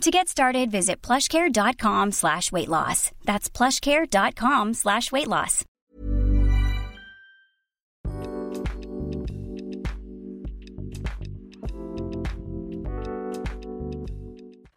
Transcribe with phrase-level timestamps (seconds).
[0.00, 3.10] To get started, visit plushcare.com slash weight loss.
[3.24, 5.64] That's plushcare.com slash weight loss.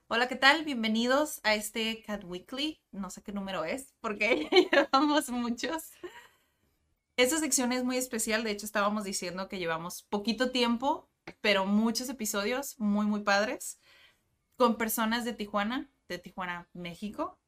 [0.09, 0.63] Hola, ¿qué tal?
[0.63, 2.79] Bienvenidos a este Cat Weekly.
[2.91, 5.91] No sé qué número es, porque llevamos muchos.
[7.17, 8.43] Esta sección es muy especial.
[8.43, 11.09] De hecho, estábamos diciendo que llevamos poquito tiempo,
[11.41, 13.79] pero muchos episodios muy, muy padres
[14.57, 17.39] con personas de Tijuana, de Tijuana, México.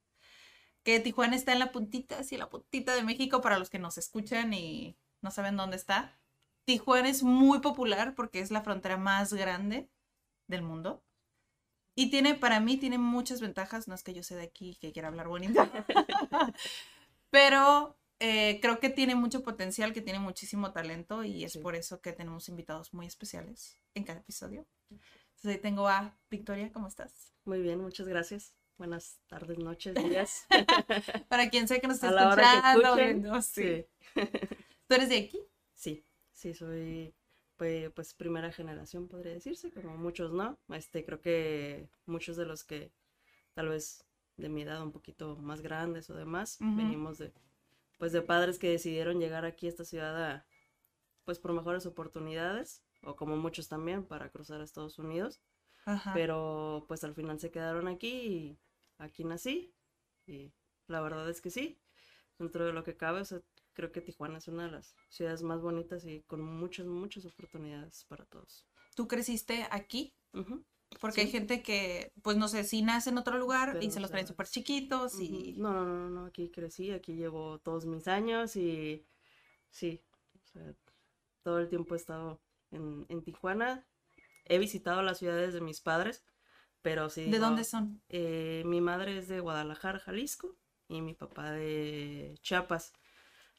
[0.84, 3.98] Que Tijuana está en la puntita, así la puntita de México para los que nos
[3.98, 6.18] escuchan y no saben dónde está.
[6.66, 9.90] Tijuana es muy popular porque es la frontera más grande
[10.48, 11.04] del mundo.
[11.96, 13.88] Y tiene, para mí, tiene muchas ventajas.
[13.88, 15.62] No es que yo sea de aquí que quiera hablar bonito.
[17.30, 22.02] Pero eh, creo que tiene mucho potencial, que tiene muchísimo talento y es por eso
[22.02, 24.66] que tenemos invitados muy especiales en cada episodio.
[25.40, 27.32] Entonces ahí tengo a Victoria, ¿cómo estás?
[27.46, 28.54] Muy bien, muchas gracias.
[28.78, 30.46] Buenas tardes, noches, días.
[31.30, 33.64] Para quien sea que nos esté escuchando, sí.
[33.64, 33.86] Sí.
[34.88, 35.40] ¿Tú eres de aquí?
[35.74, 37.16] Sí, sí, soy
[37.56, 40.60] pues, pues primera generación, podría decirse, como muchos no.
[40.74, 42.92] Este, creo que muchos de los que
[43.54, 44.04] tal vez
[44.36, 47.32] de mi edad un poquito más grandes o demás, venimos de
[47.98, 50.46] pues de padres que decidieron llegar aquí a esta ciudad a,
[51.24, 55.42] pues por mejores oportunidades, o como muchos también, para cruzar a Estados Unidos.
[55.86, 56.14] Ajá.
[56.14, 58.60] pero pues al final se quedaron aquí y
[59.00, 59.74] aquí nací
[60.28, 60.52] y
[60.88, 61.80] la verdad es que sí,
[62.38, 63.42] dentro de lo que cabe, o sea,
[63.74, 68.06] creo que Tijuana es una de las ciudades más bonitas y con muchas, muchas oportunidades
[68.08, 68.66] para todos.
[68.96, 70.14] ¿Tú creciste aquí?
[70.34, 70.64] Ujú,
[71.00, 71.34] Porque hay Sí.
[71.34, 74.10] gente que, pues no sé, sí nace en otro lugar y Pero, se o los
[74.12, 75.56] traen sea, súper chiquitos y...
[75.58, 79.06] No, no, no, no, aquí crecí, aquí llevo todos mis años y
[79.70, 80.02] sí,
[80.36, 80.76] o sea,
[81.44, 82.42] todo el tiempo he estado
[82.72, 83.86] en, en Tijuana.
[84.46, 86.24] He visitado las ciudades de mis padres,
[86.82, 87.26] pero sí.
[87.26, 88.02] ¿De digo, dónde son?
[88.10, 90.56] Eh, mi madre es de Guadalajara, Jalisco,
[90.88, 92.94] y mi papá de Chiapas.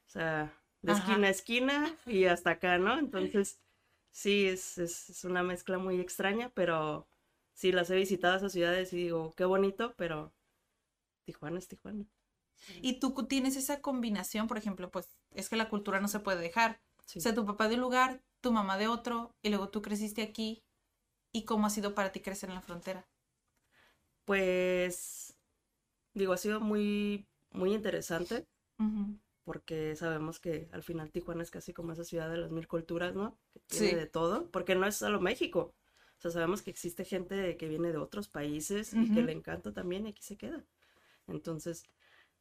[0.06, 1.12] O sea, de Ajá.
[1.12, 2.98] esquina a esquina y hasta acá, ¿no?
[2.98, 3.60] Entonces,
[4.10, 7.06] sí, es, es, es una mezcla muy extraña, pero
[7.54, 10.32] sí, las he visitado esas ciudades y digo, qué bonito, pero
[11.24, 12.04] Tijuana es Tijuana.
[12.82, 16.40] Y tú tienes esa combinación, por ejemplo, pues es que la cultura no se puede
[16.40, 16.80] dejar.
[17.06, 17.18] Sí.
[17.18, 20.22] O sea, tu papá de un lugar, tu mamá de otro, y luego tú creciste
[20.22, 20.62] aquí.
[21.32, 23.06] ¿Y cómo ha sido para ti crecer en la frontera?
[24.24, 25.34] Pues,
[26.14, 28.46] digo, ha sido muy, muy interesante
[29.44, 33.14] porque sabemos que al final Tijuana es casi como esa ciudad de las mil culturas,
[33.14, 33.38] ¿no?
[33.52, 33.94] Que tiene Sí.
[33.96, 35.74] de todo, porque no es solo México.
[36.18, 39.72] O sea, sabemos que existe gente que viene de otros países y que le encanta
[39.72, 40.64] también y aquí se queda.
[41.28, 41.84] Entonces,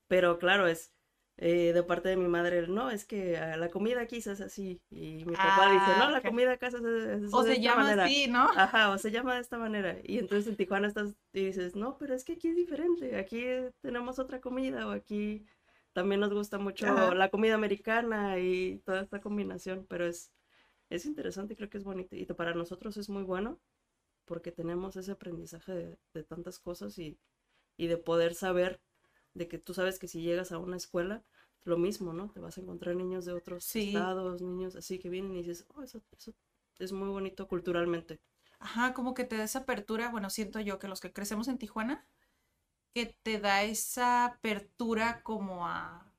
[0.08, 0.94] pero claro, es
[1.40, 4.82] eh, de parte de mi madre, no, es que la comida aquí se hace así.
[4.92, 6.24] Y mi papá dice, no, Ah, la ok.
[6.24, 8.06] comida acá se hace de O de se esta llama manera".
[8.06, 8.48] así, ¿no?
[8.54, 9.98] Ajá, o se llama de esta manera.
[10.04, 13.16] Y entonces en Tijuana estás y dices, no, pero es que aquí es diferente.
[13.18, 13.44] Aquí
[13.82, 15.46] tenemos otra comida o aquí
[15.94, 17.14] también nos gusta mucho Ajá.
[17.14, 19.86] la comida americana y toda esta combinación.
[19.90, 20.32] Pero es,
[20.90, 22.16] es interesante y creo que es bonito.
[22.16, 23.60] Y para nosotros es muy bueno
[24.26, 27.20] porque tenemos ese aprendizaje de, de tantas cosas y,
[27.78, 28.82] y de poder saber
[29.40, 31.24] de que tú sabes que si llegas a una escuela,
[31.64, 32.30] lo mismo, ¿no?
[32.30, 33.88] Te vas a encontrar niños de otros Sí.
[33.88, 36.34] estados, niños así que vienen y dices, oh, eso, eso
[36.78, 38.20] es muy bonito culturalmente.
[38.60, 41.58] Ajá, como que te da esa apertura, bueno, siento yo que los que crecemos en
[41.58, 42.06] Tijuana,
[42.94, 46.12] que te da esa apertura como a...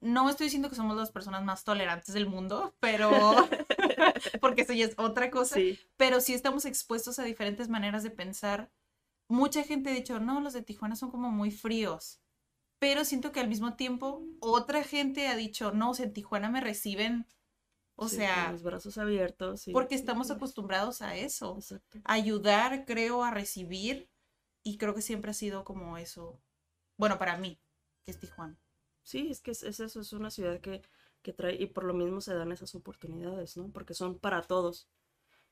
[0.00, 3.10] No estoy diciendo que somos las personas más tolerantes del mundo, pero...
[4.40, 8.10] porque eso ya es otra cosa, Sí, pero sí estamos expuestos a diferentes maneras de
[8.10, 8.70] pensar.
[9.28, 12.21] Mucha gente ha dicho, no, los de Tijuana son como muy fríos,
[12.82, 16.50] pero siento que al mismo tiempo otra gente ha dicho, no, o sea, en Tijuana
[16.50, 17.26] me reciben,
[17.96, 19.60] o sí, sea, con los brazos abiertos.
[19.62, 21.98] sí, porque estamos sí, acostumbrados a eso Exacto.
[22.04, 24.10] ayudar, creo, a recibir.
[24.64, 26.40] Y creo que siempre ha sido como eso.
[26.98, 27.60] Bueno, para mí,
[28.04, 28.58] que es Tijuana.
[29.02, 30.82] Sí, es que es, es eso, es una ciudad que,
[31.22, 33.70] que trae, y por lo mismo se dan esas oportunidades, ¿no?
[33.70, 34.88] Porque son para todos.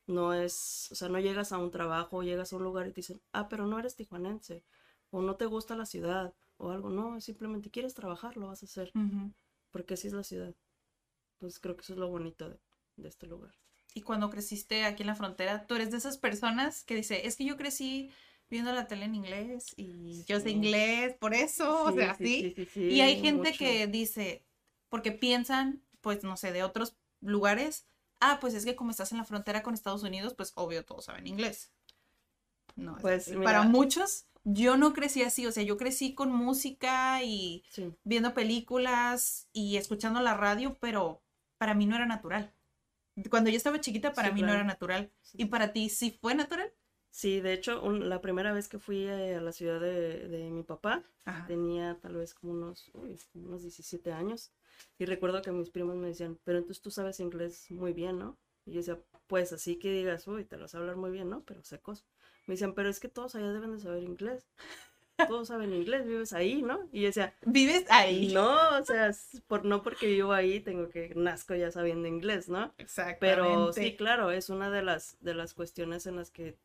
[0.07, 2.97] No es, o sea, no llegas a un trabajo, llegas a un lugar y te
[3.01, 4.63] dicen, ah, pero no eres tijuanense,
[5.11, 8.65] o no te gusta la ciudad, o algo, no, simplemente quieres trabajar, lo vas a
[8.67, 8.93] hacer,
[9.71, 10.55] porque así es la ciudad.
[11.35, 12.59] Entonces creo que eso es lo bonito de,
[12.97, 13.53] de este lugar.
[13.93, 17.35] Y cuando creciste aquí en la frontera, tú eres de esas personas que dice, es
[17.35, 18.11] que yo crecí
[18.49, 20.51] viendo la tele en inglés y yo sé Sí.
[20.51, 22.49] inglés, por eso, o Sí, sea, sí, sí.
[22.51, 23.57] sí, sí, sí, Y hay gente mucho.
[23.57, 24.45] que dice,
[24.89, 27.85] porque piensan, pues, no sé, de otros lugares,
[28.19, 31.05] ah, pues es que como estás en la frontera con Estados Unidos, pues obvio todos
[31.05, 31.71] saben inglés.
[32.75, 33.43] No, es Pues, mira.
[33.43, 37.93] para muchos, yo no crecí así, o sea, yo crecí con música y Sí.
[38.03, 41.21] viendo películas y escuchando la radio, pero
[41.57, 42.53] para mí no era natural.
[43.29, 45.11] Cuando yo estaba chiquita, para Sí, mí no era natural.
[45.21, 45.37] Sí.
[45.39, 46.71] ¿Y para ti sí fue natural?
[47.09, 50.49] Sí, de hecho, un- la primera vez que fui eh, a la ciudad de, de
[50.49, 51.45] mi papá, Ajá.
[51.47, 54.51] tenía tal vez como unos, uy, unos 17 años.
[54.97, 58.37] Y recuerdo que mis primos me decían, pero entonces tú sabes inglés muy bien, ¿no?
[58.65, 61.29] Y yo decía, pues así que digas, uy, te lo vas a hablar muy bien,
[61.29, 61.43] ¿no?
[61.43, 62.05] Pero secos.
[62.47, 64.45] Me decían, pero es que todos allá deben de saber inglés.
[65.27, 66.89] Todos saben inglés, vives ahí, ¿no?
[66.91, 68.27] Y yo decía, ¿Vives ahí?
[68.33, 69.11] no, o sea,
[69.47, 72.73] por, no porque vivo ahí tengo que nazco ya sabiendo inglés, ¿no?
[72.77, 73.19] Exactamente.
[73.19, 76.57] Pero sí, claro, es una de las, de las cuestiones en las que,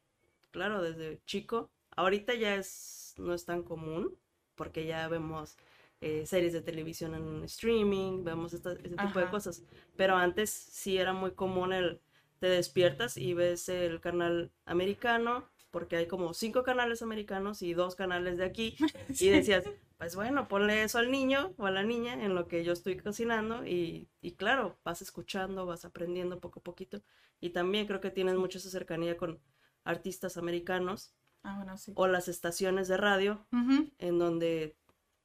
[0.50, 4.16] claro, desde chico, ahorita ya es, no es tan común,
[4.54, 5.56] porque ya vemos
[6.00, 9.62] eh, series de televisión en streaming, vemos esta- ese tipo de cosas,
[9.96, 12.00] pero antes sí era muy común el,
[12.40, 17.96] te despiertas y ves el canal americano, porque hay como cinco canales americanos y dos
[17.96, 18.76] canales de aquí,
[19.20, 19.64] y decías,
[19.98, 22.96] pues bueno, ponle eso al niño o a la niña en lo que yo estoy
[22.96, 27.02] cocinando y, y claro, vas escuchando, vas aprendiendo poco a poquito.
[27.40, 29.38] Y también creo que tienes mucha esa cercanía con
[29.84, 31.12] artistas americanos
[31.42, 31.92] Ah, bueno, sí.
[31.94, 33.90] o las estaciones de radio Ujú.
[33.98, 34.76] en donde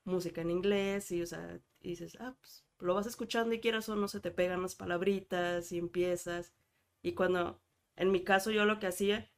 [0.04, 3.88] música en inglés y, o sea, y dices, ah, pues lo vas escuchando y quieras
[3.90, 6.54] o no se te pegan las palabritas y empiezas.
[7.02, 7.62] Y cuando,
[7.96, 9.31] en mi caso, yo lo que hacía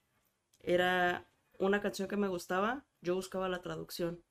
[0.64, 1.30] era
[1.60, 4.24] una canción que me gustaba, yo buscaba la traducción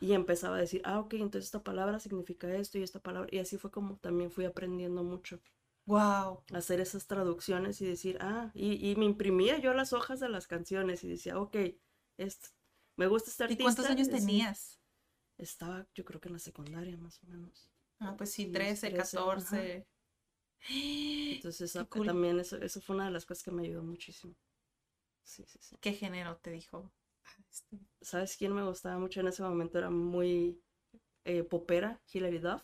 [0.00, 3.28] y empezaba a decir, ah, ok, entonces esta palabra significa esto y esta palabra.
[3.32, 5.40] Y así fue como también fui aprendiendo mucho
[5.86, 6.44] Wow.
[6.52, 10.46] hacer esas traducciones y decir, ah, y, y me imprimía yo las hojas de las
[10.46, 11.56] canciones y decía, ok,
[12.18, 12.48] esto,
[12.96, 13.82] me gusta este ¿Y artista.
[13.82, 14.10] cuántos años sí".
[14.10, 14.80] tenías?
[15.38, 17.70] Estaba, yo creo que en la secundaria más o menos.
[18.00, 19.86] Ah, pues sí, Unos 13, 13, 14.
[21.30, 22.04] Entonces cool.
[22.04, 24.34] también eso, eso fue una de las cosas que me ayudó muchísimo.
[25.22, 25.76] Sí, sí, sí.
[25.80, 26.92] ¿Qué género te dijo?
[27.24, 29.78] Ah, este, ¿Sabes quién me gustaba mucho en ese momento?
[29.78, 30.60] Era muy
[31.24, 32.62] eh, popera, Hilary Duff.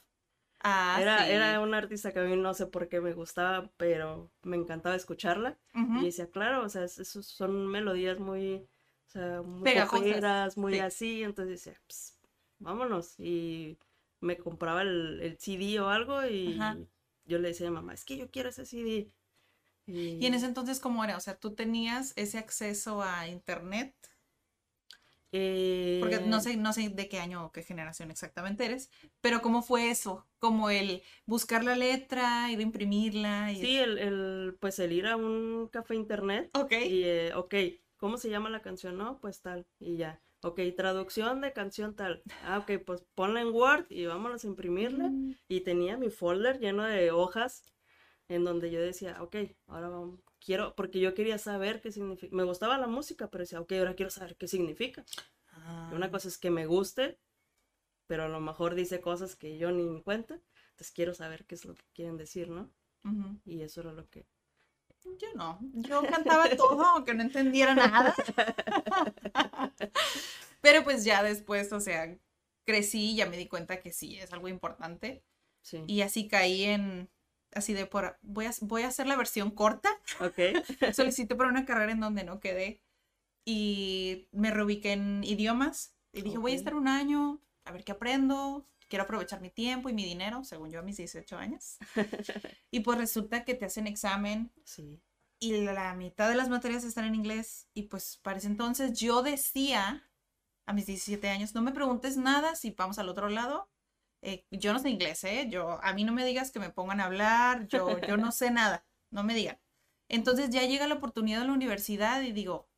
[0.63, 1.31] Ah, era, sí.
[1.31, 4.97] era una artista que a mí no sé por qué me gustaba, pero me encantaba
[4.97, 5.59] escucharla.
[5.77, 6.01] Ujú.
[6.01, 8.57] Y decía, claro, o sea, es- esos son melodías muy,
[9.09, 10.81] o sea, muy poperas, muy sí.
[10.81, 11.23] así.
[11.23, 12.19] Entonces decía, "Ps,
[12.59, 13.19] vámonos.
[13.21, 13.79] Y
[14.21, 16.79] me compraba el, el CD o algo y Ajá.
[17.27, 19.13] yo le decía a mi mamá, es que yo quiero ese CD.
[19.87, 21.17] Y, ¿Y en ese entonces cómo era?
[21.17, 23.95] O sea, tú tenías ese acceso a internet,
[25.99, 28.91] porque no eh, sé, no sé de qué año o qué generación exactamente eres,
[29.21, 30.27] pero ¿cómo fue eso?
[30.39, 33.61] Como el buscar la letra, ir a imprimirla y...
[33.61, 36.73] Sí, el, el, pues el ir a un café internet Ok.
[36.73, 37.55] y, eh, ok,
[37.97, 38.99] ¿cómo se llama la canción?
[38.99, 40.21] No, pues tal, y ya.
[40.43, 42.23] Ok, traducción de canción tal.
[42.45, 45.09] Ah, ok, pues ponla en Word y vámonos a imprimirla.
[45.09, 47.65] Mm, Y tenía mi folder lleno de hojas
[48.29, 49.37] en donde yo decía, ok,
[49.67, 52.35] ahora vamos, quiero, porque yo quería saber qué significa.
[52.37, 55.05] Me gustaba la música, pero decía, ok, ahora quiero saber qué significa.
[55.53, 57.19] ah, Una cosa es que me guste,
[58.07, 60.41] pero a lo mejor dice cosas que yo ni en cuenta.
[60.71, 62.71] Entonces quiero saber qué es lo que quieren decir, ¿no?
[63.05, 63.39] ujú.
[63.45, 64.27] Y eso era lo que...
[65.19, 68.15] Yo no, yo cantaba todo aunque no entendiera nada.
[70.61, 72.17] Pero pues ya después, o sea,
[72.65, 75.23] crecí y ya me di cuenta que sí, es algo importante.
[75.63, 75.83] Sí.
[75.87, 77.11] Y así caí en,
[77.55, 79.91] así de por, voy a, voy a hacer la versión corta.
[80.21, 80.39] Ok.
[80.95, 82.83] Solicité para una carrera en donde no quedé
[83.45, 87.93] y me reubiqué en idiomas y dije, voy a estar un año, a ver qué
[87.93, 91.77] aprendo, quiero aprovechar mi tiempo y mi dinero, según yo a mis 18 años.
[92.71, 95.01] y pues resulta que te hacen examen Sí.
[95.39, 99.23] y la mitad de las materias están en inglés y pues para ese entonces yo
[99.23, 100.09] decía
[100.67, 103.71] a mis 17 años, no me preguntes nada si vamos al otro lado.
[104.27, 105.47] Eh, yo no sé inglés, ¿eh?
[105.49, 108.51] Yo, a mí no me digas que me pongan a hablar, yo, yo no sé
[108.51, 109.59] nada, no me digan.
[110.09, 112.69] Entonces ya llega la oportunidad de la universidad y digo,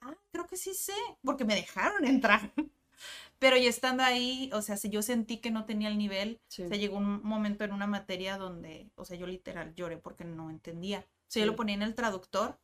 [0.00, 2.52] ah, creo que sí sé, porque me dejaron entrar.
[3.38, 6.62] Pero ya estando ahí, o sea, si yo sentí que no tenía el nivel, Sí.
[6.62, 10.24] o sea, llegó un momento en una materia donde, o sea, yo literal lloré porque
[10.24, 11.00] no entendía.
[11.00, 11.50] O sea, yo Sí.
[11.50, 12.58] lo ponía en el traductor,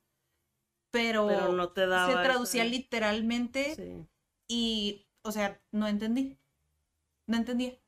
[0.91, 2.12] pero, Pero no te daba.
[2.12, 4.07] se traducía literalmente Sí.
[4.49, 6.39] y, o sea, no entendí.
[7.27, 7.79] No entendía.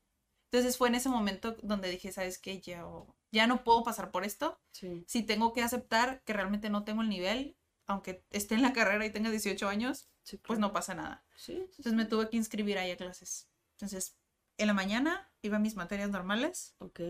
[0.52, 2.60] Entonces fue en ese momento donde dije, ¿sabes qué?
[2.60, 2.84] Ya,
[3.30, 4.60] ya no puedo pasar por esto.
[4.72, 5.02] Sí.
[5.08, 7.56] Si tengo que aceptar que realmente no tengo el nivel,
[7.86, 10.60] aunque esté en la carrera y tenga 18 años, sí, pues claro.
[10.60, 11.24] no pasa nada.
[11.36, 11.54] Sí.
[11.54, 13.48] Entonces me tuve que inscribir ahí a clases.
[13.76, 14.18] Entonces,
[14.58, 17.00] en la mañana iba a mis materias normales Ok.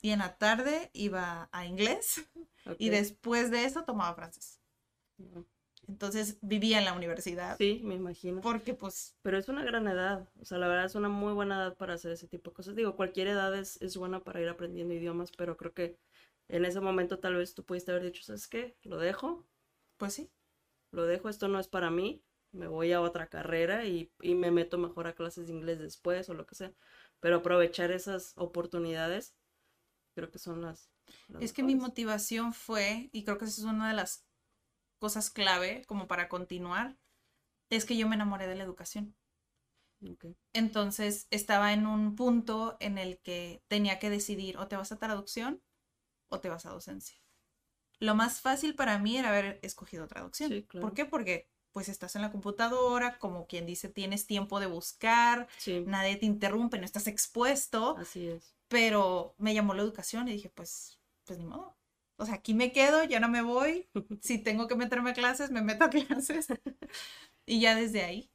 [0.00, 2.26] y en la tarde iba a inglés
[2.66, 2.74] ok.
[2.78, 4.60] y después de eso tomaba francés.
[5.88, 7.56] Entonces vivía en la universidad.
[7.58, 8.40] Sí, me imagino.
[8.40, 9.16] Porque pues...
[9.22, 11.94] Pero es una gran edad, o sea, la verdad es una muy buena edad para
[11.94, 12.76] hacer ese tipo de cosas.
[12.76, 15.98] Digo, cualquier edad es, es buena para ir aprendiendo idiomas, pero creo que
[16.48, 18.76] en ese momento tal vez tú pudiste haber dicho, ¿sabes qué?
[18.82, 19.44] Lo dejo.
[19.96, 20.30] Pues sí.
[20.92, 22.22] Lo dejo, esto no es para mí,
[22.52, 26.28] me voy a otra carrera y, y me meto mejor a clases de inglés después
[26.28, 26.72] o lo que sea.
[27.18, 29.34] Pero aprovechar esas oportunidades,
[30.14, 30.90] creo que son las...
[31.28, 34.26] las Es que mi motivación fue, y creo que esa es una de las
[35.02, 36.96] cosas clave como para continuar,
[37.70, 39.16] es que yo me enamoré de la educación.
[40.52, 44.98] Entonces estaba en un punto en el que tenía que decidir o te vas a
[44.98, 45.60] traducción
[46.28, 47.18] o te vas a docencia.
[47.98, 50.50] Lo más fácil para mí era haber escogido traducción.
[50.50, 50.86] Sí, claro.
[50.86, 51.04] ¿Por qué?
[51.04, 56.16] Porque pues estás en la computadora, como quien dice, tienes tiempo de buscar, Sí, nadie
[56.16, 58.54] te interrumpe, no estás expuesto, así es.
[58.68, 61.74] pero me llamó la educación y dije, pues, pues ni modo.
[62.22, 63.88] O sea, aquí me quedo, ya no me voy.
[64.22, 66.48] Si tengo que meterme a clases, me meto a clases.
[67.46, 68.30] Y ya desde ahí.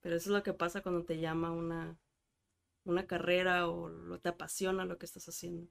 [0.00, 1.98] Pero eso es lo que pasa cuando te llama una,
[2.84, 5.68] una carrera o lo, te apasiona lo que estás haciendo.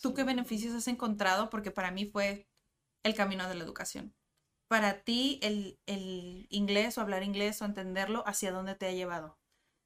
[0.00, 0.14] ¿Tú Sí.
[0.14, 1.50] qué beneficios has encontrado?
[1.50, 2.46] Porque para mí fue
[3.04, 4.14] el camino de la educación.
[4.68, 9.38] Para ti, el, el inglés o hablar inglés o entenderlo, ¿hacia dónde te ha llevado?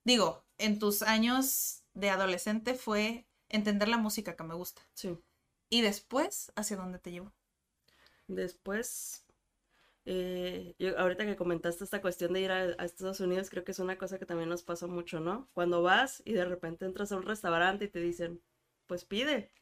[0.04, 4.82] Digo, en tus años de adolescente fue entender la música que me gusta.
[4.94, 5.18] Sí.
[5.70, 7.32] Y después, ¿hacia dónde te llevó?
[8.28, 9.24] Después,
[10.06, 13.72] eh, yo, ahorita que comentaste esta cuestión de ir a, a Estados Unidos, creo que
[13.72, 15.48] es una cosa que también nos pasa mucho, ¿no?
[15.54, 18.42] Cuando vas y de repente entras a un restaurante y te dicen,
[18.86, 19.52] pues pide.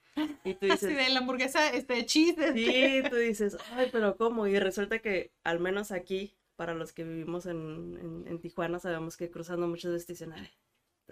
[0.44, 2.36] Y tú Así dices, de la hamburguesa, este cheese.
[2.38, 4.46] este- sí, tú dices, ay, pero ¿cómo?
[4.46, 9.16] Y resulta que, al menos aquí, para los que vivimos en, en, en Tijuana, sabemos
[9.16, 10.48] que cruzando muchas veces dicen, ay,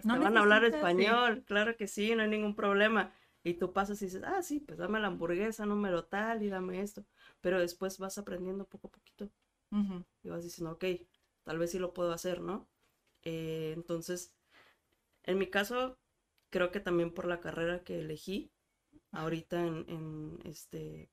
[0.04, 0.76] No van a hablar sí.
[0.76, 3.12] español, claro que sí, no hay ningún problema.
[3.44, 6.82] Y tú pasas y dices, ah, sí, pues dame la hamburguesa, número tal, y dame
[6.82, 7.04] esto.
[7.42, 9.30] Pero después vas aprendiendo poco a poquito
[10.22, 10.84] y vas diciendo, ok,
[11.44, 12.68] tal vez sí lo puedo hacer, ¿no?
[13.22, 14.32] Eh, entonces,
[15.24, 15.98] en mi caso,
[16.50, 18.50] creo que también por la carrera que elegí,
[19.12, 21.10] ahorita en, en, este,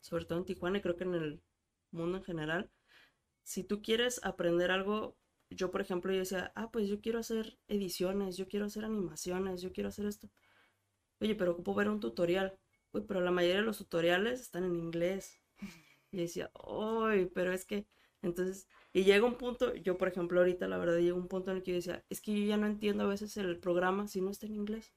[0.00, 1.42] sobre todo en Tijuana y creo que en el
[1.90, 2.70] mundo en general,
[3.44, 5.16] si tú quieres aprender algo,
[5.50, 9.62] yo por ejemplo, yo decía, ah, pues yo quiero hacer ediciones, yo quiero hacer animaciones,
[9.62, 10.30] yo quiero hacer esto.
[11.22, 12.58] Oye, pero ocupo ver un tutorial.
[12.92, 15.40] Uy, pero la mayoría de los tutoriales están en inglés.
[16.12, 17.86] Y decía, uy, pero es que,
[18.22, 21.58] entonces, y llega un punto, yo por ejemplo ahorita la verdad llega un punto en
[21.58, 24.20] el que yo decía, es que yo ya no entiendo a veces el programa si
[24.20, 24.92] no está en inglés.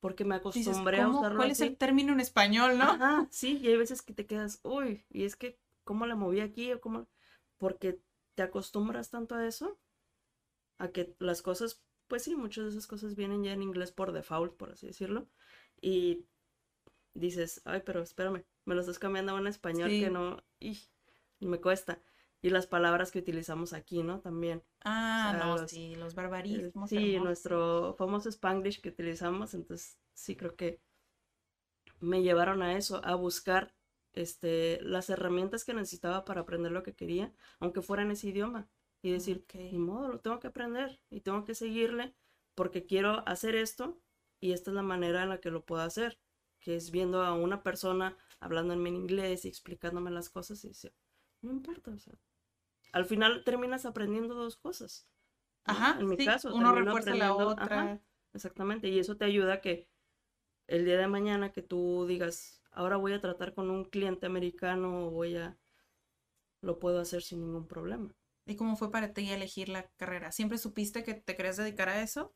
[0.00, 2.84] Porque me Dices, acostumbré a usarlo ¿Cuál es el término en español, no?
[2.84, 6.40] Ajá, sí, y hay veces que te quedas, uy, y es que, ¿cómo la moví
[6.40, 6.72] aquí?
[6.72, 7.08] o cómo?
[7.58, 8.00] Porque
[8.34, 9.78] te acostumbras tanto a eso,
[10.78, 14.12] a que las cosas, pues sí, muchas de esas cosas vienen ya en inglés por
[14.12, 15.28] default, por así decirlo,
[15.80, 16.26] y
[17.14, 20.00] dices, ay, pero espérame, me lo estás cambiando a un español Sí.
[20.00, 20.78] que no, y,
[21.40, 22.02] me cuesta.
[22.42, 24.20] Y las palabras que utilizamos aquí, ¿no?
[24.20, 24.62] También.
[24.82, 26.88] Ah, O sea, no, los- sí, los Eh, barbarismos.
[26.90, 27.24] Sí, hermosos.
[27.24, 30.80] nuestro famoso Spanglish que utilizamos, entonces sí creo que
[32.00, 33.74] me llevaron a eso, a buscar
[34.12, 38.68] este, las herramientas que necesitaba para aprender lo que quería, aunque fuera en ese idioma,
[39.02, 39.54] y decir, Ok.
[39.70, 42.14] ni modo, lo tengo que aprender y tengo que seguirle
[42.54, 44.00] porque quiero hacer esto
[44.40, 46.18] y esta es la manera en la que lo puedo hacer,
[46.60, 50.94] que es viendo a una persona hablándome en inglés y explicándome las cosas y decir,
[51.42, 52.14] no importa, o sea,
[52.92, 55.08] al final terminas aprendiendo dos cosas.
[55.66, 55.76] ¿no?
[55.76, 57.62] Ajá, en mi sí, caso, uno refuerza la otra.
[57.62, 58.00] ajá,
[58.32, 59.88] exactamente, y eso te ayuda a que
[60.68, 65.08] el día de mañana que tú digas, ahora voy a tratar con un cliente americano
[65.08, 65.58] o voy a,
[66.60, 68.14] lo puedo hacer sin ningún problema.
[68.48, 70.32] ¿Y cómo fue para ti elegir la carrera?
[70.32, 72.34] ¿Siempre supiste que te querías dedicar a eso?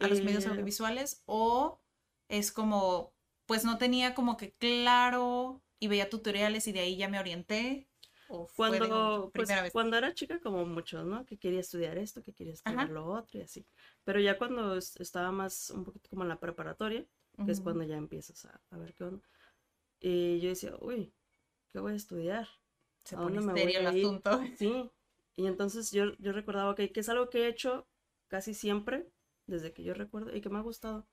[0.00, 1.22] ¿A los medios Eh, audiovisuales?
[1.26, 1.80] ¿O
[2.28, 3.14] es como,
[3.46, 7.88] pues no tenía como que claro y veía tutoriales y de ahí ya me orienté?
[8.28, 9.72] ¿O fue de Cuando, pues, primera vez?
[9.72, 11.26] cuando era chica, como muchos, ¿no?
[11.26, 12.90] Que quería estudiar esto, que quería estudiar Ajá.
[12.90, 13.66] lo otro y así.
[14.04, 17.06] Pero ya cuando es- estaba más, un poquito como en la preparatoria,
[17.44, 17.62] que es Ujú.
[17.62, 19.28] cuando ya empiezas a, a ver qué onda.
[20.00, 21.14] Y yo decía, uy,
[21.72, 22.48] ¿qué voy a estudiar?
[23.04, 24.40] Se ¿a pone serio el asunto.
[24.54, 24.90] Sí.
[25.36, 27.86] Y entonces yo, yo recordaba que, que es algo que he hecho
[28.28, 29.08] casi siempre,
[29.46, 31.06] desde que yo recuerdo, y que me ha gustado.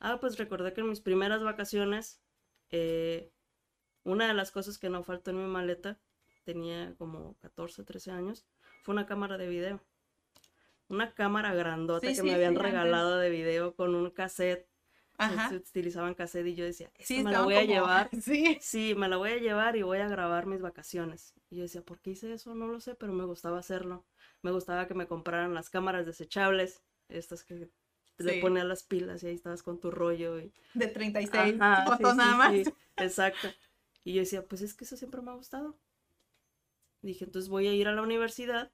[0.00, 2.20] Ah, pues recordé que en mis primeras vacaciones,
[2.70, 3.32] eh,
[4.04, 6.00] una de las cosas que no faltó en mi maleta,
[6.44, 8.46] tenía como 14, 13 años,
[8.82, 9.82] fue una cámara de video.
[10.88, 12.62] Una cámara grandota Sí, que sí, me habían sí, antes.
[12.62, 14.68] regalado de video con un cassette.
[15.18, 15.52] Ajá.
[15.54, 18.08] Utilizaban cassette y yo decía, esta Sí, me la voy a llevar.
[18.22, 18.58] Sí.
[18.60, 21.34] Sí, me la voy a llevar y voy a grabar mis vacaciones.
[21.50, 22.54] Y yo decía, ¿por qué hice eso?
[22.54, 24.06] No lo sé, pero me gustaba hacerlo.
[24.42, 27.68] Me gustaba que me compraran las cámaras desechables, estas que
[28.18, 30.38] le ponías las pilas y ahí estabas con tu rollo.
[30.40, 30.52] Y...
[30.74, 32.54] De 36 Ajá, fotos sí, nada más.
[32.96, 33.48] exacto.
[34.04, 35.76] Y yo decía, pues es que eso siempre me ha gustado.
[37.02, 38.72] Dije, entonces voy a ir a la universidad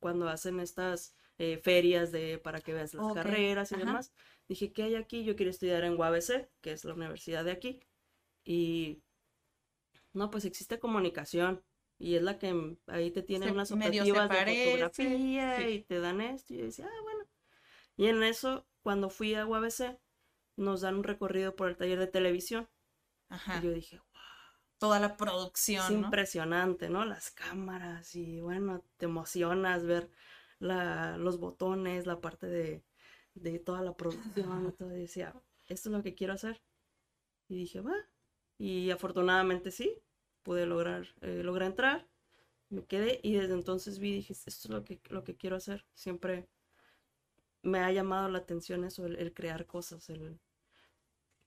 [0.00, 3.84] cuando hacen estas eh, ferias de para que veas las Ok, carreras y ajá.
[3.86, 4.12] demás.
[4.48, 5.24] Dije, ¿qué hay aquí?
[5.24, 7.80] Yo quiero estudiar en UABC, que es la universidad de aquí.
[8.44, 9.02] Y
[10.12, 11.62] no, pues existe comunicación.
[11.98, 15.68] Y es la que ahí te tiene Se- unas optativas de fotografía sí.
[15.68, 16.54] y te dan esto.
[16.54, 17.24] Y yo decía, ah, bueno.
[17.96, 19.98] Y en eso, cuando fui a UABC,
[20.56, 22.68] nos dan un recorrido por el taller de televisión.
[23.30, 23.58] Ajá.
[23.58, 24.00] Y yo dije,
[24.78, 26.06] Toda la es producción, ¿no?
[26.06, 27.04] impresionante, ¿no?
[27.04, 30.10] Las cámaras y bueno, te emocionas ver
[30.58, 32.84] la, los botones, la parte de,
[33.34, 34.74] de toda la producción.
[34.76, 35.34] Todo, y decía,
[35.68, 36.60] esto es lo que quiero hacer.
[37.48, 37.94] Y dije, va.
[38.58, 40.02] Y afortunadamente sí,
[40.42, 42.06] pude lograr, eh, logré entrar,
[42.70, 45.56] me quedé y desde entonces vi y dije, esto es lo que, lo que quiero
[45.56, 45.86] hacer.
[45.94, 46.48] Siempre
[47.62, 50.38] me ha llamado la atención eso, el, el crear cosas, el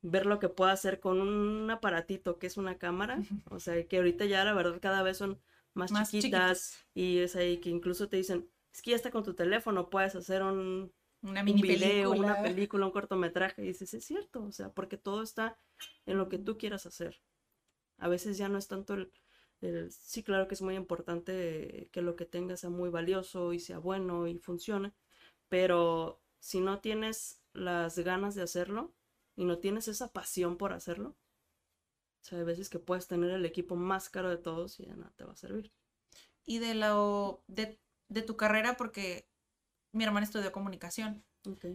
[0.01, 3.21] ver lo que puedo hacer con un aparatito que es una cámara.
[3.49, 5.39] O sea, que ahorita ya la verdad cada vez son
[5.73, 9.23] más, Más chiquitas y es ahí que incluso te dicen, es que ya está con
[9.23, 10.91] tu teléfono, puedes hacer un,
[11.23, 12.19] Una un mini video, película.
[12.19, 13.63] una película, un cortometraje.
[13.63, 15.57] Y dices, es cierto, o sea, porque todo está
[16.05, 17.21] en lo que tú quieras hacer.
[17.97, 19.11] A veces ya no es tanto el,
[19.61, 23.59] el- sí, claro que es muy importante que lo que tengas sea muy valioso y
[23.59, 24.93] sea bueno y funcione,
[25.49, 28.93] pero si no tienes las ganas de hacerlo
[29.37, 31.15] y no tienes esa pasión por hacerlo,
[32.21, 34.95] o sea, hay veces que puedes tener el equipo más caro de todos y ya
[34.95, 35.71] nada te va a servir.
[36.45, 37.80] Y de, lo, de,
[38.11, 39.25] de tu carrera, porque
[39.93, 41.65] mi hermana estudió comunicación Ok.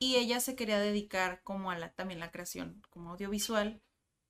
[0.00, 3.82] y ella se quería dedicar como a la, también la creación como audiovisual,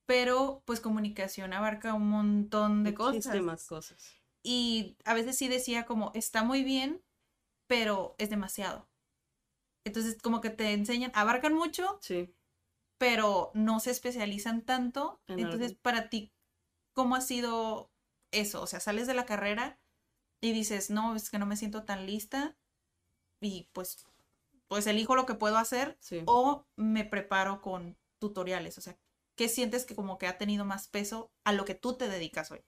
[0.07, 3.25] pero pues comunicación abarca un montón de cosas.
[3.25, 4.15] Muchísimas cosas.
[4.43, 7.03] Y a veces sí decía como, está muy bien,
[7.67, 8.87] pero es demasiado.
[9.85, 12.33] Entonces como que te enseñan, abarcan mucho, Sí.
[12.97, 15.21] pero no se especializan tanto.
[15.27, 15.81] En Entonces, algo.
[15.81, 16.31] para ti,
[16.93, 17.91] ¿cómo ha sido
[18.31, 18.61] eso?
[18.61, 19.79] O sea, sales de la carrera
[20.41, 22.57] y dices, no, es que no me siento tan lista
[23.41, 24.05] y pues,
[24.67, 26.23] pues elijo lo que puedo hacer Sí.
[26.25, 28.77] o me preparo con tutoriales.
[28.77, 28.97] O sea,
[29.35, 32.51] ¿qué sientes que como que ha tenido más peso a lo que tú te dedicas
[32.51, 32.61] hoy?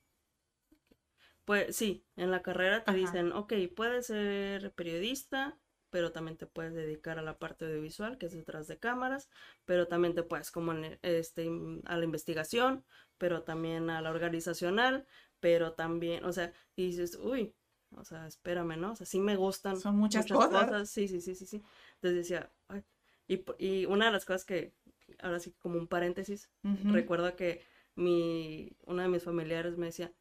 [1.45, 2.99] Pues sí, en la carrera te Ajá.
[2.99, 5.57] dicen, ok, puedes ser periodista,
[5.89, 9.29] pero también te puedes dedicar a la parte audiovisual, que es detrás de cámaras,
[9.65, 11.49] pero también te puedes como en, este,
[11.85, 12.85] a la investigación,
[13.17, 15.05] pero también a la organizacional,
[15.39, 17.53] pero también, o sea, y dices, uy,
[17.97, 18.93] o sea, espérame, ¿no?
[18.93, 20.89] O sea, sí me gustan Son muchas cosas.
[20.89, 21.63] sí, sí, sí, sí, sí.
[21.95, 22.83] Entonces decía, ay,
[23.27, 24.73] y, y una de las cosas que,
[25.19, 26.49] ahora sí, como un paréntesis.
[26.63, 27.63] Recuerdo que
[27.95, 30.11] mi, uno de mis familiares me decía,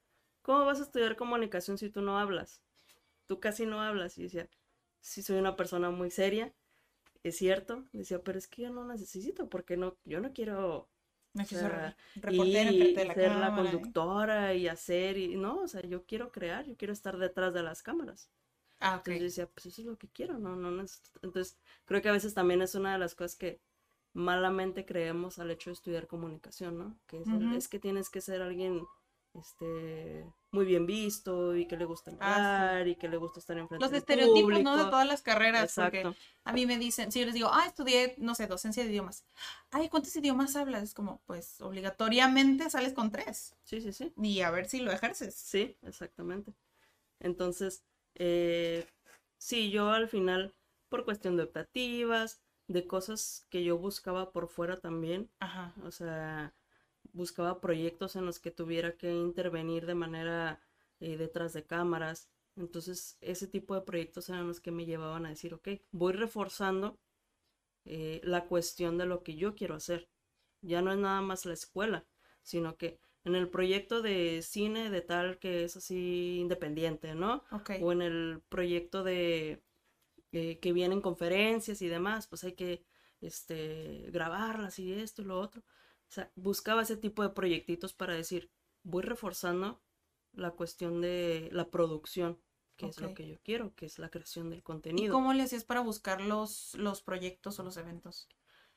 [0.43, 2.63] ¿cómo vas a estudiar comunicación si tú no hablas?
[3.27, 4.19] Tú casi no hablas.
[4.19, 4.49] Y decía,
[5.01, 6.53] sí soy una persona muy seria,
[7.23, 7.85] es cierto.
[7.93, 10.89] Decía, pero es que yo no necesito, porque no, yo no quiero
[11.33, 13.73] No sea, reportera enfrente de y la ser la cámara, ¿eh?
[13.73, 17.63] conductora y hacer, y no, o sea, yo quiero crear, yo quiero estar detrás de
[17.63, 18.31] las cámaras.
[18.81, 19.09] Ah, ok.
[19.09, 21.21] Entonces yo decía, pues eso es lo que quiero, no, no necesito.
[21.23, 23.61] Entonces creo que a veces también es una de las cosas que
[24.13, 26.99] malamente creemos al hecho de estudiar comunicación, ¿no?
[27.07, 27.23] Que
[27.57, 28.83] es que tienes que ser alguien
[29.35, 32.41] este muy bien visto y que le gusta Ah, sí.
[32.41, 34.77] hablar y que le gusta estar enfrente Los del estereotipos, ¿no?
[34.77, 35.65] De todas las carreras.
[35.65, 36.03] Exacto.
[36.03, 38.91] Porque a mí me dicen, si yo les digo, ah, estudié, no sé, docencia de
[38.91, 39.25] idiomas.
[39.71, 40.83] Ay, ¿cuántos idiomas hablas?
[40.83, 43.55] Es como, pues, obligatoriamente sales con tres.
[43.63, 44.13] Sí, sí, sí.
[44.17, 45.35] Y a ver si lo ejerces.
[45.35, 46.53] Sí, exactamente.
[47.21, 47.85] Entonces,
[48.17, 48.87] eh,
[49.39, 50.55] sí, yo al final,
[50.89, 55.75] por cuestión de optativas, de cosas que yo buscaba por fuera también, Ajá.
[55.85, 56.53] o sea,
[57.13, 60.61] buscaba proyectos en los que tuviera que intervenir de manera
[61.01, 62.29] eh, detrás de cámaras.
[62.57, 66.99] Entonces, ese tipo de proyectos eran los que me llevaban a decir, ok, voy reforzando
[67.85, 70.09] eh, la cuestión de lo que yo quiero hacer.
[70.61, 72.07] Ya no es nada más la escuela,
[72.43, 77.45] sino que en el proyecto de cine de tal que es así independiente, ¿no?
[77.51, 77.73] Ok.
[77.81, 79.63] O en el proyecto de
[80.33, 82.85] eh, que vienen conferencias y demás, pues hay que
[83.21, 85.63] este, grabarlas y esto y lo otro.
[86.11, 88.51] O sea, buscaba ese tipo de proyectitos para decir,
[88.83, 89.81] voy reforzando
[90.33, 92.41] la cuestión de la producción,
[92.77, 95.13] que es lo que yo quiero, que es la creación del ¿Y contenido.
[95.13, 98.29] cómo le hacías para buscar los, los proyectos o los eventos?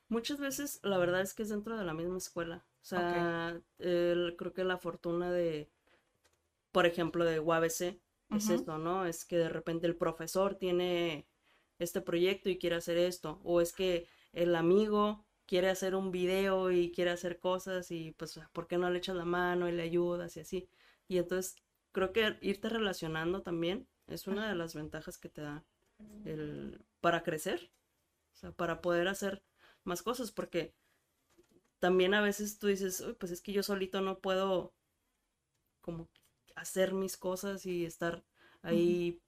[0.10, 2.64] Muchas veces la verdad es que es dentro de la misma escuela.
[2.84, 5.72] O sea, creo que la fortuna de,
[6.72, 9.06] por ejemplo, de UABC es esto, ¿no?
[9.08, 11.28] Es que de repente el profesor tiene
[11.80, 13.40] este proyecto y quiere hacer esto.
[13.44, 18.40] O es que el amigo quiere hacer un video y quiere hacer cosas y pues,
[18.54, 20.70] ¿por qué no le echas la mano y le ayudas y así?
[21.08, 21.56] Y entonces
[21.92, 25.64] creo que irte relacionando también es una de las ventajas que te da
[26.26, 27.72] el, para crecer.
[28.34, 29.44] O sea, para poder hacer
[29.84, 30.74] más cosas, porque
[31.80, 34.74] también a veces tú dices, "Uy, pues es que yo solito no puedo
[35.82, 36.10] como
[36.56, 38.24] hacer mis cosas y estar
[38.62, 39.22] ahí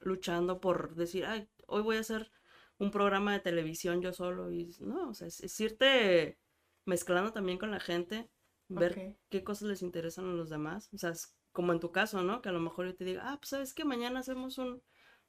[0.00, 2.30] luchando por decir, ay, hoy voy a hacer
[2.78, 4.50] un programa de televisión yo solo.
[4.52, 6.38] Y no, o sea, es, irte
[6.84, 8.30] mezclando también con la gente,
[8.68, 10.88] ver qué cosas les interesan a los demás.
[10.92, 12.42] O sea, es como en tu caso, ¿no?
[12.42, 14.82] Que a lo mejor yo te diga, ah, pues sabes que mañana hacemos un,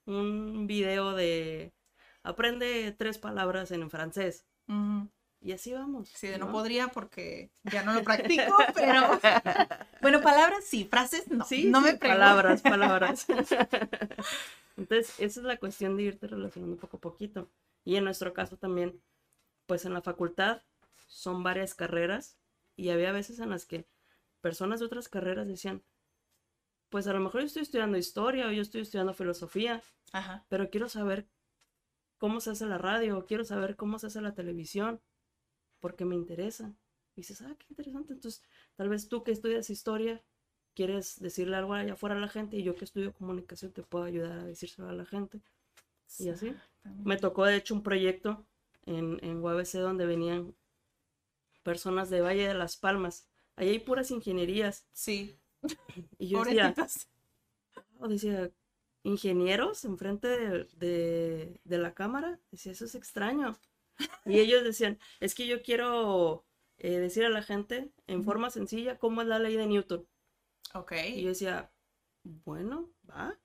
[0.06, 1.74] un video de
[2.24, 4.46] aprende tres palabras en francés.
[5.44, 6.08] Y así vamos.
[6.08, 6.50] Sí, ¿no?
[6.52, 9.20] podría porque ya no lo practico, pero
[10.02, 11.44] bueno, palabras sí, frases no.
[11.44, 13.26] Sí, no me palabras, palabras.
[14.78, 17.50] Entonces, esa es la cuestión de irte relacionando poco a poquito.
[17.84, 19.02] Y en nuestro caso también,
[19.66, 20.62] pues en la facultad
[21.08, 22.38] son varias carreras
[22.78, 23.86] y había veces en las que
[24.40, 25.84] personas de otras carreras decían,
[26.88, 29.84] pues a lo mejor yo estoy estudiando historia o yo estoy estudiando filosofía,
[30.48, 31.28] pero quiero saber
[32.18, 35.02] cómo se hace la radio, quiero saber cómo se hace la televisión,
[35.84, 36.74] porque me interesa.
[37.14, 38.14] Y dices, ah, qué interesante.
[38.14, 38.42] Entonces,
[38.78, 40.24] tal vez tú que estudias historia,
[40.74, 44.06] quieres decirle algo allá afuera a la gente y yo que estudio comunicación te puedo
[44.06, 45.42] ayudar a decírselo a la gente.
[46.20, 46.56] Y así.
[47.04, 48.48] Me tocó, de hecho, un proyecto
[48.86, 50.56] en, en UABC donde venían
[51.64, 53.28] personas de Valle de las Palmas.
[53.58, 54.88] Ahí hay puras ingenierías.
[54.94, 55.38] Sí.
[56.18, 56.74] Y yo decía,
[58.00, 58.50] oh, decía,
[59.04, 62.40] ingenieros enfrente de, de, de, la cámara.
[62.52, 63.58] Decía, eso es extraño.
[64.26, 66.46] Y ellos decían, es que yo quiero
[66.78, 70.08] eh, decir a la gente en forma sencilla cómo es la ley de Newton.
[70.74, 70.94] Ok.
[71.08, 71.72] Y yo decía,
[72.24, 73.38] bueno, va.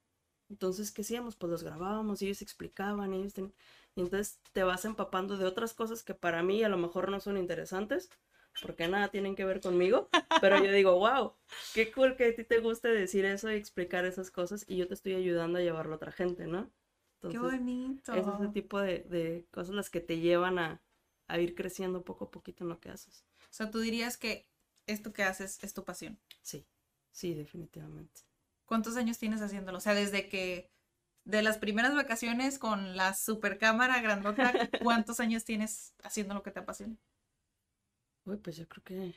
[0.48, 1.36] Entonces, ¿qué hacíamos?
[1.36, 3.34] Pues los grabábamos y ellos explicaban, ellos
[3.98, 7.18] y entonces te vas empapando de otras cosas que para mí a lo mejor no
[7.18, 8.08] son interesantes,
[8.62, 10.08] porque nada tienen que ver conmigo,
[10.40, 11.34] pero yo digo, wow,
[11.74, 14.86] qué cool que a ti te guste decir eso y explicar esas cosas y yo
[14.86, 16.70] te estoy ayudando a llevarlo a otra gente, ¿no?
[17.20, 18.14] Qué bonito.
[18.14, 20.82] Es ese tipo de, de, cosas las que te llevan a,
[21.26, 23.24] a ir creciendo poco a poquito en lo que haces.
[23.40, 24.48] O sea, tú dirías que
[24.86, 26.18] esto que haces es tu pasión.
[26.42, 26.66] Sí,
[27.12, 28.22] sí, definitivamente.
[28.64, 29.78] ¿Cuántos años tienes haciéndolo?
[29.78, 30.70] O sea, desde que
[31.24, 34.52] de las primeras vacaciones con la super cámara grandota,
[34.82, 36.96] ¿cuántos años tienes haciendo lo que te apasiona?
[38.24, 39.14] Uy, pues yo creo que.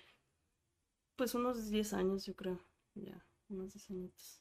[1.16, 2.60] Pues unos 10 años, yo creo.
[2.96, 4.41] Ya, unos 10 años.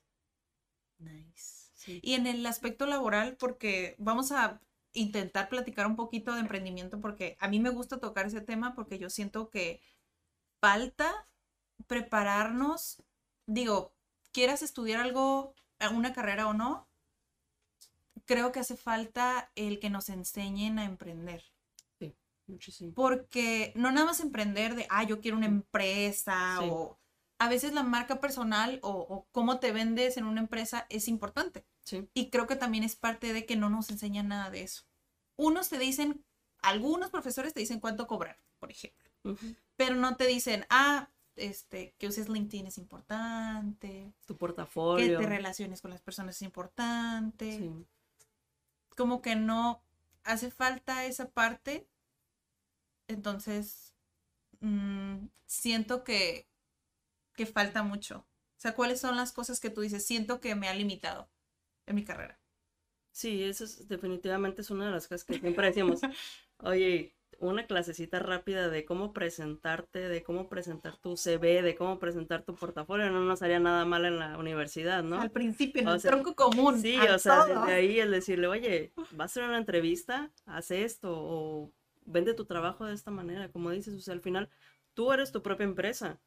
[1.01, 1.71] Nice.
[2.03, 4.61] Y en el aspecto laboral, porque vamos a
[4.93, 8.99] intentar platicar un poquito de emprendimiento, porque a mí me gusta tocar ese tema, porque
[8.99, 9.81] yo siento que
[10.61, 11.27] falta
[11.87, 13.03] prepararnos,
[13.47, 13.95] digo,
[14.33, 15.55] quieras estudiar algo,
[15.93, 16.87] una carrera o no,
[18.27, 21.43] creo que hace falta el que nos enseñen a emprender.
[22.95, 27.00] Porque no nada más emprender de, ah, yo quiero una empresa o
[27.41, 31.67] a veces la marca personal o, cómo te vendes en una empresa es importante.
[32.15, 34.85] Y creo que también es parte de que no nos enseñan nada de eso.
[35.37, 36.25] Unos te dicen,
[36.63, 39.11] algunos profesores te dicen cuánto cobrar, por ejemplo.
[39.77, 44.13] Pero no te dicen, ah, este, que uses LinkedIn es importante.
[44.27, 45.19] Tu portafolio.
[45.19, 47.73] Que te relaciones con las personas es importante.
[48.97, 49.83] Como que no
[50.23, 51.89] hace falta esa parte
[53.11, 53.95] entonces,
[54.61, 56.49] mm, siento que,
[57.41, 58.19] que falta mucho.
[58.19, 60.05] O sea, ¿cuáles son las cosas que tú dices?
[60.05, 61.31] Siento que me ha limitado
[61.87, 62.39] en mi carrera.
[63.13, 66.01] Sí, eso es, definitivamente es una de las cosas que siempre decimos.
[66.59, 72.43] Oye, una clasecita rápida de cómo presentarte, de cómo presentar tu CV, de cómo presentar
[72.43, 75.19] tu portafolio, no nos haría nada mal en la universidad, ¿no?
[75.19, 76.79] Al principio, en el tronco común.
[76.79, 81.09] Sí, o sea, desde ahí el decirle, oye, vas a hacer una entrevista, haz esto,
[81.11, 81.73] o
[82.05, 84.51] vende tu trabajo de esta manera, como dices, o sea, al final
[84.93, 86.21] tú eres tu propia empresa,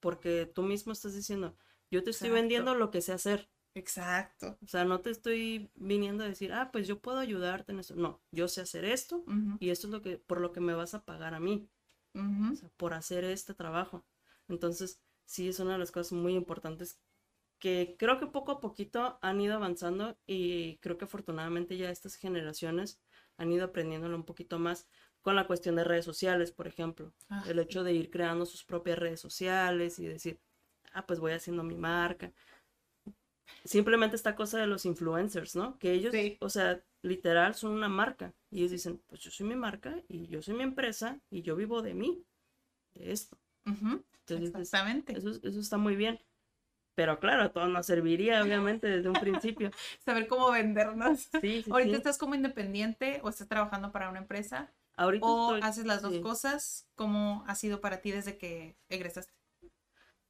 [0.00, 1.56] porque tú mismo estás diciendo,
[1.90, 3.48] yo te estoy vendiendo lo que sé hacer.
[3.74, 4.58] Exacto.
[4.62, 7.94] O sea, no te estoy viniendo a decir, ah, pues yo puedo ayudarte en eso.
[7.94, 9.24] No, yo sé hacer esto
[9.60, 11.68] y esto es lo que, por lo que me vas a pagar a mí.
[12.14, 14.04] o sea, por hacer este trabajo.
[14.48, 16.98] Entonces, sí es una de las cosas muy importantes
[17.58, 22.14] que creo que poco a poquito han ido avanzando y creo que afortunadamente ya estas
[22.14, 23.00] generaciones
[23.36, 24.88] han ido aprendiéndolo un poquito más
[25.22, 27.12] con la cuestión de redes sociales, por ejemplo.
[27.28, 30.40] Ah, el hecho de ir creando sus propias redes sociales y decir,
[30.92, 32.32] ah, pues voy haciendo mi marca.
[33.64, 35.78] Simplemente esta cosa de los influencers, ¿no?
[35.78, 38.32] Que ellos, o sea, literal son una marca.
[38.50, 41.56] Y ellos dicen, pues yo soy mi marca y yo soy mi empresa y yo
[41.56, 42.24] vivo de mí,
[42.94, 43.38] de esto.
[44.28, 45.16] Exactamente.
[45.16, 46.20] Eso, eso está muy bien.
[46.98, 49.70] Pero claro, todo nos serviría, obviamente, desde un principio.
[50.04, 51.28] Saber cómo vendernos.
[51.40, 54.72] Sí, sí, Ahorita estás como independiente o estás trabajando para una empresa.
[54.98, 56.88] Ahorita o haces las dos cosas.
[56.96, 59.32] ¿Cómo ha sido para ti desde que egresaste?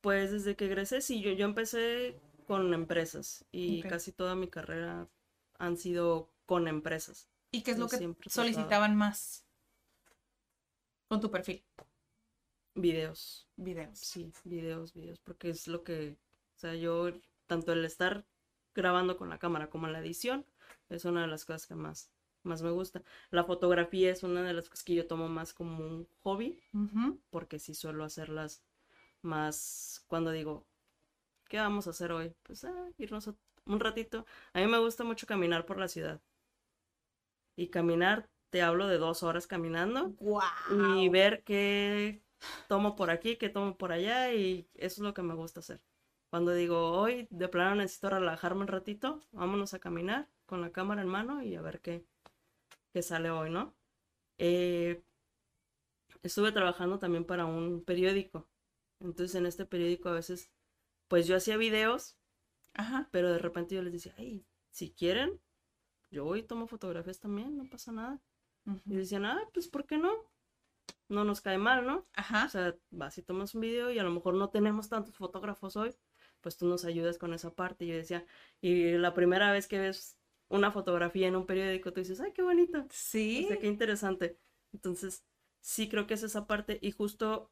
[0.02, 5.09] Pues desde que egresé, sí, yo, yo empecé con empresas y casi toda mi carrera
[5.59, 7.31] han sido con empresas.
[7.50, 9.46] ¿Y qué es lo que solicitaban más
[11.09, 11.64] con tu perfil?
[12.74, 13.48] Videos.
[13.57, 13.98] Videos.
[13.98, 16.18] Sí, videos, videos, porque es lo que
[16.57, 17.11] O sea, yo,
[17.46, 18.26] tanto el estar
[18.74, 20.44] grabando con la cámara como la edición,
[20.90, 22.11] es una de las cosas que más,
[22.42, 23.03] más me gusta.
[23.31, 26.61] La fotografía es una de las cosas que yo tomo más como un hobby,
[27.31, 28.62] porque sí suelo hacerlas
[29.22, 30.66] más cuando digo,
[31.48, 32.35] ¿qué vamos a hacer hoy?
[32.42, 33.31] Pues ah, irnos
[33.66, 34.24] un ratito.
[34.53, 36.20] A mí me gusta mucho caminar por la ciudad.
[37.57, 40.14] Y caminar, te hablo de dos horas caminando.
[40.96, 42.22] Y ver qué
[42.68, 44.33] tomo por aquí, qué tomo por allá.
[44.33, 45.81] Y eso es lo que me gusta hacer.
[46.31, 51.01] Cuando digo, hoy de plano necesito relajarme un ratito, vámonos a caminar con la cámara
[51.01, 52.05] en mano y a ver qué,
[52.92, 53.74] qué sale hoy, ¿no?
[54.38, 55.03] Eh,
[56.22, 58.46] estuve trabajando también para un periódico.
[59.01, 60.51] Entonces en este periódico a veces,
[61.09, 62.16] pues yo hacía videos,
[62.74, 63.09] Ajá.
[63.11, 65.40] pero de repente yo les decía, hey, si quieren,
[66.11, 68.20] yo voy y tomo fotografías también, no pasa nada.
[68.87, 70.12] Y decían, ah, pues ¿por qué no?
[71.09, 72.07] No nos cae mal, ¿no?
[72.12, 72.44] Ajá.
[72.44, 75.77] O sea, vas y tomas un video y a lo mejor no tenemos tantos fotógrafos
[75.77, 75.94] hoy,
[76.42, 77.87] pues tú nos ayudas con esa parte.
[77.87, 78.27] Y yo decía,
[78.61, 80.17] y la primera vez que ves
[80.48, 82.87] una fotografía en un periódico, tú dices, ay, qué bonito.
[82.90, 83.44] Sí.
[83.44, 84.38] O sea, qué interesante.
[84.72, 85.24] Entonces,
[85.61, 86.78] sí creo que es esa parte.
[86.80, 87.50] Y justo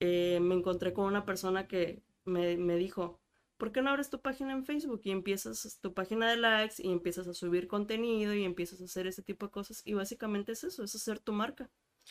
[0.00, 3.20] eh, me encontré con una persona que me, me dijo,
[3.56, 6.90] ¿por qué no abres tu página en Facebook y empiezas tu página de likes y
[6.90, 9.82] empiezas a subir contenido y empiezas a hacer ese tipo de cosas?
[9.84, 11.70] Y básicamente es eso, es hacer tu marca.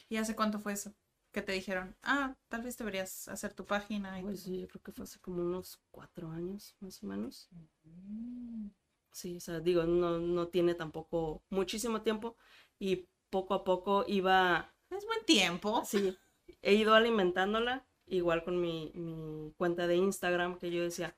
[0.09, 0.93] ¿Y hace cuánto fue eso?
[1.31, 4.19] que te dijeron, ah, tal vez deberías hacer tu página.
[4.19, 7.49] Y pues sí, yo creo que fue hace como unos cuatro años, más o menos.
[7.83, 8.67] Mm.
[9.11, 12.35] Sí, o sea, digo, no, no tiene tampoco muchísimo tiempo
[12.79, 14.73] y poco a poco iba...
[14.89, 15.83] Es buen tiempo.
[15.85, 16.17] Sí,
[16.61, 21.15] he ido alimentándola, igual con mi, mi cuenta de Instagram, que yo decía,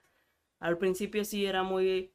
[0.60, 2.14] al principio sí era muy,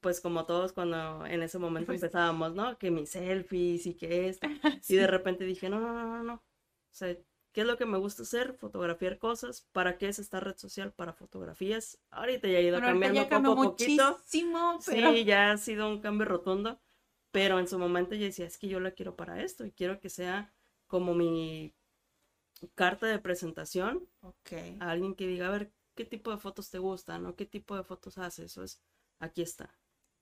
[0.00, 2.78] pues como todos cuando en ese momento pues empezábamos, ¿no?
[2.78, 4.46] Que mis selfies y que esto.
[4.88, 6.34] Y de repente dije, no, no, no, no, no.
[6.34, 6.42] O
[6.92, 7.16] sea,
[7.52, 8.54] ¿Qué es lo que me gusta hacer?
[8.54, 9.66] Fotografiar cosas.
[9.72, 10.92] ¿Para qué es esta red social?
[10.92, 11.98] Para fotografías.
[12.10, 14.20] Ahorita ya ha ido cambiando poco a poquito.
[14.24, 16.80] Sí, ya ha sido un cambio rotundo.
[17.32, 20.00] Pero en su momento yo decía, es que yo la quiero para esto y quiero
[20.00, 20.52] que sea
[20.86, 21.74] como mi
[22.74, 24.76] carta de presentación okay.
[24.80, 27.26] a alguien que diga, a ver, ¿qué tipo de fotos te gustan?
[27.26, 28.46] ¿O qué tipo de fotos haces?
[28.52, 28.82] Eso es,
[29.18, 29.66] aquí está.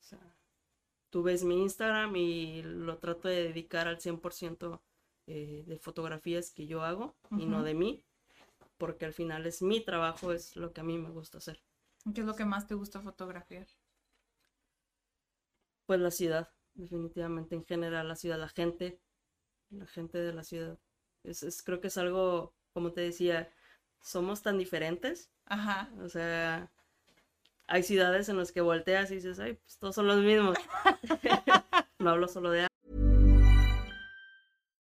[0.01, 0.37] O sea,
[1.11, 4.81] tú ves mi Instagram y lo trato de dedicar al 100%
[5.31, 8.03] eh, de fotografías que yo hago y no de mí,
[8.79, 11.61] porque al final es mi trabajo, es lo que a mí me gusta hacer.
[12.15, 13.67] ¿Qué es lo que más te gusta fotografiar?
[15.85, 19.03] Pues la ciudad, definitivamente en general, la ciudad, la gente,
[19.69, 20.79] la gente de la ciudad.
[21.25, 23.53] Es, creo que es algo, como te decía,
[24.01, 25.31] somos tan diferentes.
[25.45, 25.93] Ajá.
[26.01, 26.73] O sea,
[27.67, 30.57] hay ciudades en las que volteas y dices, ay, pues todos son los mismos.
[31.99, 32.68] no hablo solo de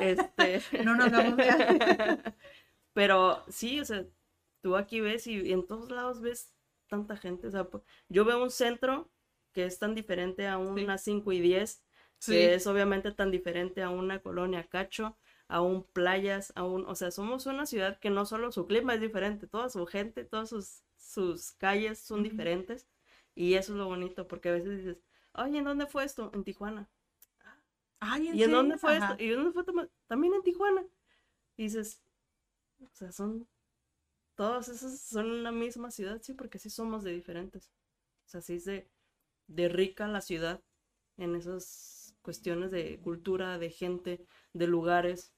[0.00, 0.62] Este...
[0.84, 1.38] no nos vamos
[2.92, 4.04] Pero sí, o sea,
[4.62, 6.54] tú aquí ves y en todos lados ves
[6.88, 7.48] tanta gente.
[7.48, 7.68] O sea,
[8.08, 9.10] yo veo un centro
[9.52, 11.84] que es tan diferente a una 5 y 10,
[12.26, 15.16] que es obviamente tan diferente a una colonia cacho
[15.48, 19.46] aún playas, aún, o sea, somos una ciudad que no solo su clima es diferente,
[19.46, 22.86] toda su gente, todas sus, sus calles son diferentes
[23.34, 24.98] y eso es lo bonito porque a veces dices,
[25.34, 26.30] oye, ¿en dónde fue esto?
[26.34, 26.88] En Tijuana.
[28.00, 29.16] Ay, ¿en ¿Y en dónde fue esto?
[29.18, 29.64] ¿Y dónde fue
[30.06, 30.84] también en Tijuana?
[31.56, 32.02] Y dices,
[32.80, 33.48] o sea, son,
[34.34, 37.70] todos esos son una misma ciudad, sí, porque sí somos de diferentes.
[38.26, 38.88] O sea, sí es de,
[39.46, 40.62] de rica la ciudad
[41.16, 45.32] en esas cuestiones de cultura, de gente, de lugares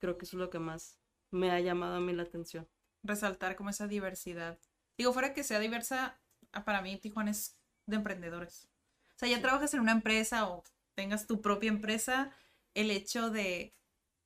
[0.00, 0.98] creo que eso es lo que más
[1.30, 2.68] me ha llamado a mí la atención.
[3.04, 4.58] Resaltar como esa diversidad.
[4.98, 6.20] Digo, fuera que sea diversa,
[6.52, 8.68] ah, para mí Tijuana es de emprendedores.
[9.14, 10.64] O sea, ya trabajas en una empresa o
[11.00, 12.30] tengas tu propia empresa,
[12.74, 13.74] el hecho de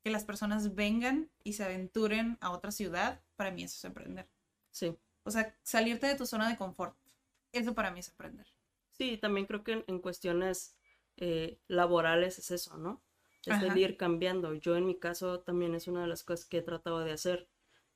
[0.03, 4.29] que las personas vengan y se aventuren a otra ciudad, para mí eso es emprender.
[4.73, 4.99] Sí.
[5.23, 6.97] O sea, salirte de tu zona de confort.
[7.53, 8.49] Eso para mí es aprender.
[8.91, 10.77] Sí, también creo que en, en cuestiones
[11.17, 13.05] eh, laborales es eso, ¿no?
[13.47, 14.55] Es el ir cambiando.
[14.55, 17.49] Yo en mi caso también es una de las cosas que he tratado de hacer.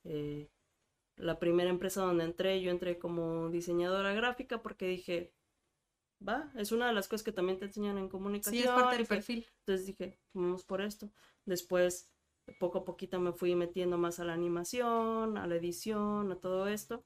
[0.04, 0.50] Eh,
[1.16, 5.32] la primera empresa donde entré, yo entré como diseñadora gráfica porque dije,
[6.26, 8.62] va, es una de las cosas que también te enseñan en comunicación.
[8.62, 9.46] Sí, es parte del perfil.
[9.60, 11.10] Entonces dije, vamos por esto.
[11.44, 12.10] Después,
[12.58, 16.68] poco a poquito me fui metiendo más a la animación, a la edición, a todo
[16.68, 17.04] esto.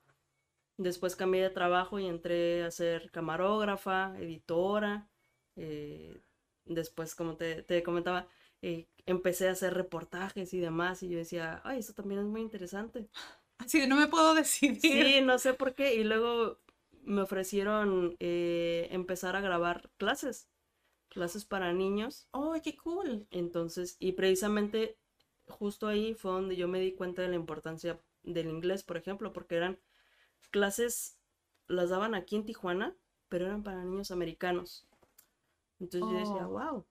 [0.78, 5.08] Después cambié de trabajo y entré a ser camarógrafa, editora.
[5.56, 6.20] eh,
[6.64, 8.26] después, como te, te comentaba,
[8.62, 11.02] eh, empecé a hacer reportajes y demás.
[11.02, 13.08] Y yo decía, ay, eso también es muy interesante.
[13.58, 14.80] Así de no me puedo decidir.
[14.80, 15.94] Sí, no sé por qué.
[15.94, 16.58] Y luego
[17.02, 20.48] me ofrecieron eh, empezar a grabar clases,
[21.08, 22.26] clases para niños.
[22.32, 23.26] ¡Oh, qué cool!
[23.30, 24.96] Entonces, y precisamente
[25.46, 29.32] justo ahí fue donde yo me di cuenta de la importancia del inglés, por ejemplo,
[29.32, 29.78] porque eran
[30.50, 31.18] clases,
[31.68, 32.94] las daban aquí en Tijuana,
[33.28, 34.86] pero eran para niños americanos.
[35.80, 36.50] Entonces yo decía, Oh.
[36.52, 36.86] wow, o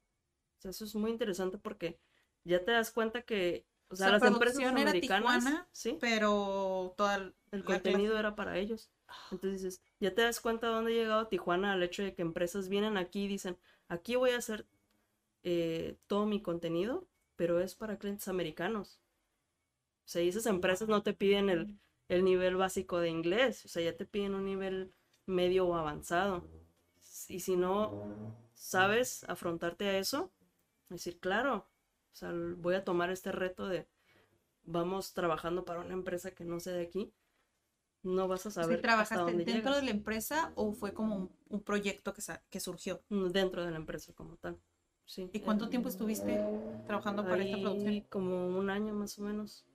[0.60, 1.98] sea, eso es muy interesante porque
[2.44, 6.94] ya te das cuenta que, o sea, sea, las empresas era americanas, Tijuana, sí, Pero
[6.98, 8.90] toda el el la clase- contenido era para ellos.
[9.32, 12.22] Entonces dices, ya te das cuenta de dónde ha llegado Tijuana al hecho de que
[12.22, 14.66] empresas vienen aquí y dicen, aquí voy a hacer
[15.44, 19.00] eh, todo mi contenido, pero es para clientes americanos.
[20.06, 23.68] O sea, y esas empresas no te piden el, el nivel básico de inglés, o
[23.70, 24.94] sea, ya te piden un nivel
[25.26, 26.44] medio o avanzado.
[27.28, 30.32] Y si no sabes afrontarte a eso,
[30.90, 31.68] decir, claro,
[32.12, 33.88] o sea, voy a tomar este reto de
[34.64, 37.14] vamos trabajando para una empresa que no sea de aquí,
[38.04, 39.76] no vas a ¿Sí saber trabajaste dónde dentro llegas.
[39.76, 43.02] de la empresa o fue como un, un proyecto que, surgió?
[43.10, 44.58] Mm, dentro de la empresa como tal.
[45.06, 45.30] Sí.
[45.34, 46.40] ¿Y cuánto eh, tiempo estuviste
[46.88, 48.06] trabajando para esta producción?
[48.10, 49.66] como un año más o menos.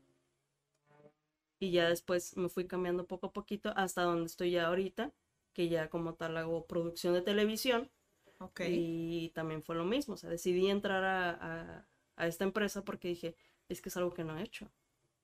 [1.59, 5.13] Y ya después me fui cambiando poco a poquito hasta donde estoy ya ahorita,
[5.53, 7.91] que ya como tal hago producción de televisión
[8.41, 8.61] Ok.
[8.61, 11.31] y también fue lo mismo, o sea, decidí entrar a,
[11.81, 11.87] a-
[12.17, 13.37] a esta empresa porque dije,
[13.69, 14.71] es que es algo que no he hecho.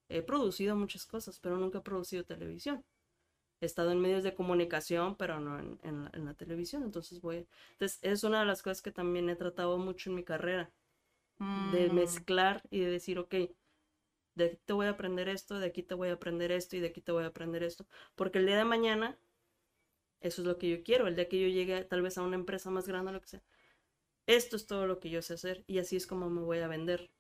[0.09, 2.85] He producido muchas cosas, pero nunca he producido televisión.
[3.61, 7.21] He estado en medios de comunicación, pero no en, en la, en la televisión, entonces
[7.23, 7.47] voy...
[7.73, 10.73] Entonces, es una de las cosas que también he tratado mucho en mi carrera,
[11.55, 13.35] de Mm, mezclar y de decir, ok,
[14.35, 16.81] de aquí te voy a aprender esto, de aquí te voy a aprender esto y
[16.81, 17.87] de aquí te voy a aprender esto.
[18.15, 19.19] Porque el día de mañana,
[20.21, 22.37] eso es lo que yo quiero, el día que yo llegue tal vez a una
[22.37, 23.43] empresa más grande o lo que sea.
[24.27, 26.69] Esto es todo lo que yo sé hacer y así es como me voy a
[26.69, 27.11] vender.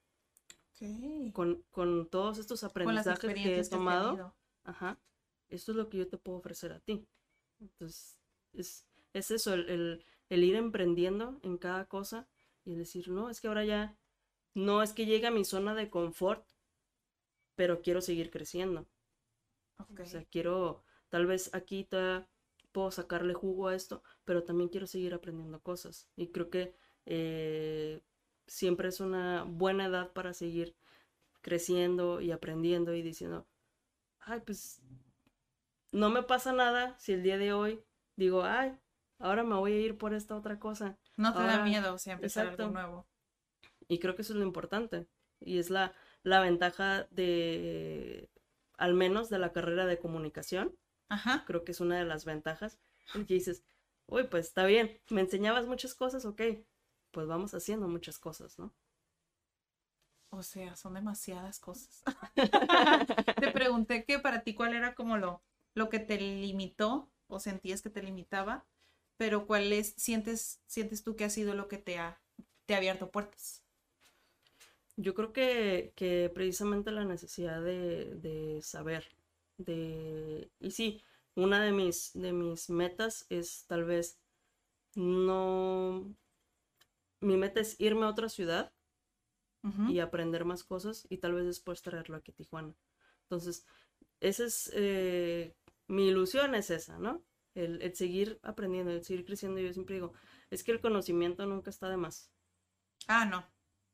[1.32, 4.22] Con, con todos estos aprendizajes que he que tomado,
[4.64, 5.00] ajá,
[5.48, 7.06] esto es lo que yo te puedo ofrecer a ti.
[7.60, 8.18] Entonces,
[8.52, 12.28] es, es eso, el, el- el ir emprendiendo en cada cosa
[12.64, 13.96] y el decir, no, es que ahora ya,
[14.54, 16.46] no es que llegue a mi zona de confort,
[17.54, 18.86] pero quiero seguir creciendo.
[19.78, 20.00] Ok.
[20.00, 22.28] O sea, quiero, tal vez aquí ta-
[22.72, 26.08] puedo sacarle jugo a esto, pero también quiero seguir aprendiendo cosas.
[26.16, 26.74] Y creo que
[27.06, 28.02] eh,
[28.52, 30.76] siempre es una buena edad para seguir
[31.40, 33.46] creciendo y aprendiendo y diciendo,
[34.20, 34.82] ay, pues
[35.90, 37.82] no me pasa nada si el día de hoy
[38.14, 38.78] digo, ay,
[39.18, 40.98] ahora me voy a ir por esta otra cosa.
[41.16, 42.64] no te da miedo, o sea, empezar exacto.
[42.64, 43.06] algo nuevo.
[43.88, 45.08] Y creo que eso es lo importante.
[45.40, 48.30] Y es la, la ventaja de,
[48.76, 50.76] al menos de la carrera de comunicación.
[51.08, 51.44] Ajá.
[51.46, 52.78] Creo que es una de las ventajas.
[53.14, 53.64] Y dices,
[54.06, 56.42] uy, pues está bien, me enseñabas muchas cosas, ok,
[57.12, 58.72] pues vamos haciendo muchas cosas, ¿no?
[60.30, 62.02] O sea, son demasiadas cosas.
[63.40, 65.42] te pregunté que para ti cuál era como lo,
[65.74, 68.64] lo que te limitó o sentías que te limitaba,
[69.18, 72.20] pero cuál es, sientes, sientes tú que ha sido lo que te ha,
[72.66, 73.62] te ha abierto puertas.
[74.96, 79.06] Yo creo que, que precisamente la necesidad de, de saber,
[79.56, 80.50] de...
[80.60, 81.02] Y sí,
[81.34, 84.18] una de mis, de mis metas es tal vez
[84.96, 86.14] no...
[87.22, 88.72] Mi meta es irme a otra ciudad
[89.88, 92.74] y aprender más cosas y tal vez después traerlo aquí a Tijuana.
[93.22, 93.64] Entonces,
[94.20, 95.54] esa es eh,
[95.86, 97.22] mi ilusión es esa, ¿no?
[97.54, 99.60] El, el seguir aprendiendo, el seguir creciendo.
[99.60, 100.14] Yo siempre digo,
[100.50, 102.30] es que el conocimiento nunca está de más.
[103.06, 103.44] Ah, no.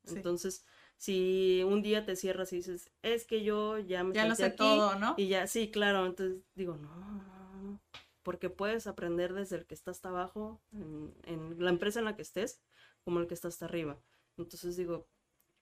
[0.05, 0.15] Sí.
[0.15, 0.65] Entonces,
[0.97, 4.45] si un día te cierras y dices, es que yo ya me Ya lo sé
[4.45, 5.13] aquí todo, ¿no?
[5.17, 7.81] y ya, sí, claro, entonces digo, no, no, no,
[8.23, 12.15] porque puedes aprender desde el que está hasta abajo, en, en la empresa en la
[12.15, 12.61] que estés,
[13.03, 13.99] como el que está hasta arriba.
[14.37, 15.07] Entonces digo,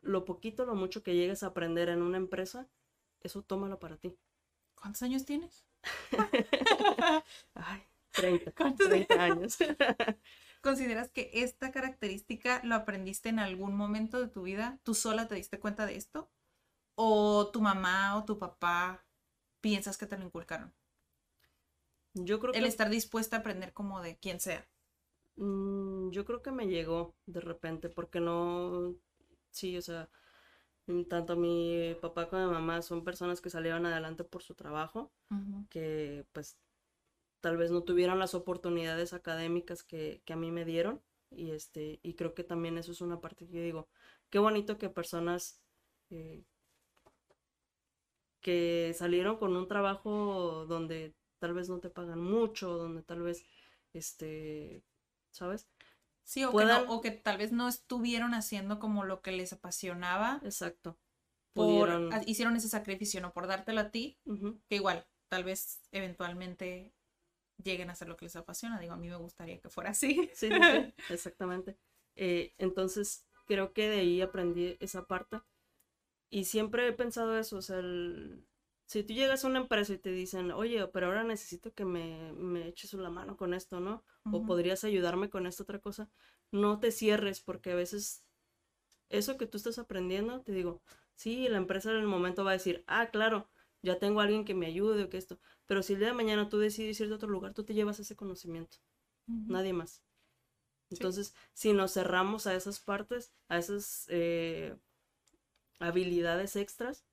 [0.02, 2.68] lo poquito, lo mucho que llegues a aprender en una empresa,
[3.22, 4.18] eso tómalo para ti.
[4.76, 5.66] ¿Cuántos años tienes?
[7.54, 9.58] Ay, 30, ¿Cuántos 30 años.
[10.62, 14.80] ¿Consideras que esta característica lo aprendiste en algún momento de tu vida?
[14.84, 16.30] ¿Tú sola te diste cuenta de esto?
[16.96, 19.06] ¿O tu mamá o tu papá
[19.62, 20.74] piensas que te lo inculcaron?
[22.14, 22.60] Yo creo que...
[22.60, 24.68] El estar dispuesta a aprender como de quien sea.
[25.38, 28.96] Mm, yo creo que me llegó de repente, porque no,
[29.52, 30.10] sí, o sea,
[30.88, 35.12] mm, tanto mi papá como mi mamá son personas que salieron adelante por su trabajo,
[35.70, 36.58] que pues
[37.42, 42.00] tal vez no tuvieron las oportunidades académicas que, que, a mí me dieron, y este,
[42.04, 43.88] y creo que también eso es una parte que yo digo,
[44.30, 45.62] qué bonito que personas
[46.10, 46.44] eh,
[48.42, 53.46] que salieron con un trabajo donde tal vez no te pagan mucho, donde tal vez
[53.94, 54.84] este
[55.38, 55.68] ¿sabes?
[56.24, 60.42] Sí, o, que o que tal vez no estuvieron haciendo como lo que les apasionaba.
[60.44, 60.98] Exacto.
[61.54, 64.20] Por, hicieron ese sacrificio, no por dártelo a ti,
[64.68, 66.94] que igual, tal vez eventualmente
[67.64, 68.80] lleguen a hacer lo que les apasiona.
[68.80, 70.30] Digo, a mí me gustaría que fuera así.
[70.34, 70.50] Sí, sí,
[71.10, 71.78] exactamente.
[72.16, 75.42] Eh, entonces, creo que de ahí aprendí esa parte.
[76.30, 78.46] Y siempre he pensado eso, o sea, el,
[78.88, 82.34] si tú llegas a una empresa y te dicen, oye, pero ahora necesito que me,
[82.34, 84.04] me eches la mano con esto, ¿no?
[84.32, 86.10] O podrías ayudarme con esta otra cosa,
[86.52, 88.26] no te cierres porque a veces
[89.10, 90.82] eso que tú estás aprendiendo, te digo,
[91.16, 93.50] sí, la empresa en el momento va a decir, ah, claro,
[93.82, 96.14] ya tengo a alguien que me ayude o que esto, pero si el día de
[96.16, 98.78] mañana tú decides ir a otro lugar, tú te llevas ese conocimiento,
[99.48, 100.04] nadie más.
[100.90, 104.78] Entonces, si nos cerramos a esas partes, a esas eh,
[105.80, 107.07] habilidades extras,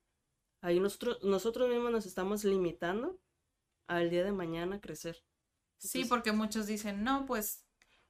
[0.65, 3.21] Ahí nosotros, nosotros mismos nos estamos limitando
[3.87, 5.23] al día de mañana crecer.
[5.77, 7.67] sí, porque muchos dicen, no, pues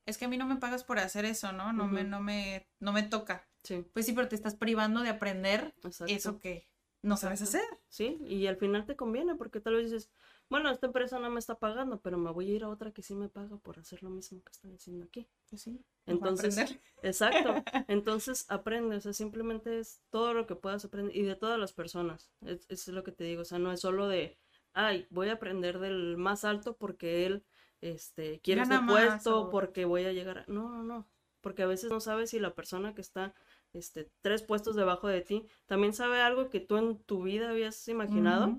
[0.06, 1.72] es que a mí no me pagas por hacer eso, ¿no?
[1.72, 3.48] No, me, no, me, no me toca.
[3.64, 3.84] Sí.
[3.92, 5.74] Pues sí, pero te estás privando de aprender
[6.06, 6.68] eso que
[7.02, 7.64] no sabes hacer.
[7.88, 10.10] Sí, y al final te conviene porque tal vez dices,
[10.48, 13.02] bueno, esta empresa no me está pagando, pero me voy a ir a otra que
[13.02, 15.26] sí me paga por hacer lo mismo que estoy haciendo aquí.
[15.48, 15.80] Pues sí.
[16.06, 17.54] Entonces, exacto.
[17.88, 21.72] Entonces aprende, o sea, simplemente es todo lo que puedas aprender y de todas las
[21.72, 22.30] personas.
[22.44, 24.38] Es, es lo que te digo, o sea, no es solo de,
[24.74, 27.44] ay, voy a aprender del más alto porque él
[27.80, 30.44] este, quiere ese puesto, porque voy a llegar a...
[30.46, 31.08] No, no, no.
[31.40, 33.34] Porque a veces no sabes si la persona que está
[33.74, 37.86] este, tres puestos debajo de ti también sabe algo que tú en tu vida habías
[37.88, 38.58] imaginado.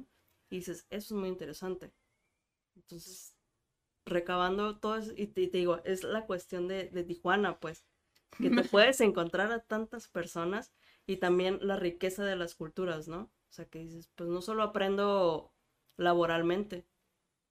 [0.49, 1.93] Y dices, eso es muy interesante.
[2.75, 3.35] Entonces,
[4.05, 7.85] recabando todo eso, y te, digo, es la cuestión de, de, Tijuana, pues,
[8.37, 10.73] que te puedes encontrar a tantas personas
[11.07, 13.21] y también la riqueza de las culturas, ¿no?
[13.21, 15.53] O sea, que dices, pues no solo aprendo
[15.97, 16.85] laboralmente,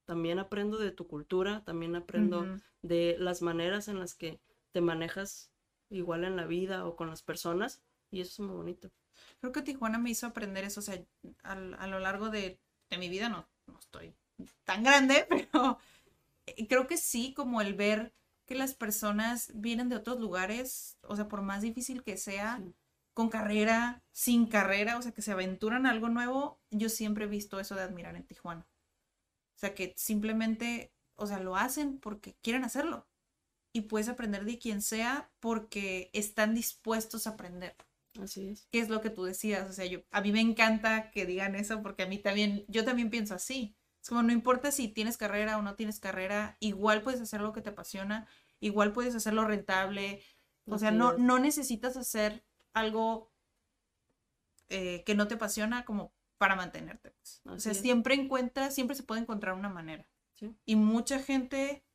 [0.05, 2.45] también aprendo de tu cultura, también aprendo
[2.83, 4.39] de las maneras en las que
[4.71, 5.51] te manejas
[5.89, 7.81] igual en la vida o con las personas,
[8.11, 8.91] y eso es muy bonito.
[9.39, 11.03] Creo que Tijuana me hizo aprender eso, o sea,
[11.43, 12.59] a, a lo largo de
[12.95, 14.15] de mi vida no, no estoy
[14.63, 15.77] tan grande, pero
[16.45, 18.13] eh, creo que sí, como el ver
[18.45, 22.61] que las personas vienen de otros lugares, o sea, por más difícil que sea,
[23.13, 27.27] con carrera, sin carrera, o sea, que se aventuran a algo nuevo, yo siempre he
[27.27, 28.67] visto eso de admirar en Tijuana.
[29.55, 33.07] O sea, que simplemente, o sea, lo hacen porque quieren hacerlo.
[33.73, 37.75] Y puedes aprender de quien sea porque están dispuestos a aprender.
[38.21, 38.67] Así es.
[38.71, 39.69] ¿Qué es lo que tú decías?
[39.69, 42.85] O sea, yo, a mí me encanta que digan eso porque a mí también, yo
[42.85, 43.75] también pienso así.
[44.01, 47.53] Es como, no importa si tienes carrera o no tienes carrera, igual puedes hacer lo
[47.53, 48.27] que te apasiona,
[48.59, 50.23] igual puedes hacerlo rentable.
[50.67, 53.31] O sea, no, no necesitas hacer algo
[54.69, 57.11] eh, que no te apasiona como para mantenerte.
[57.11, 57.41] Pues.
[57.45, 60.07] O sea, siempre encuentra, siempre se puede encontrar una manera.
[60.65, 61.85] Y mucha gente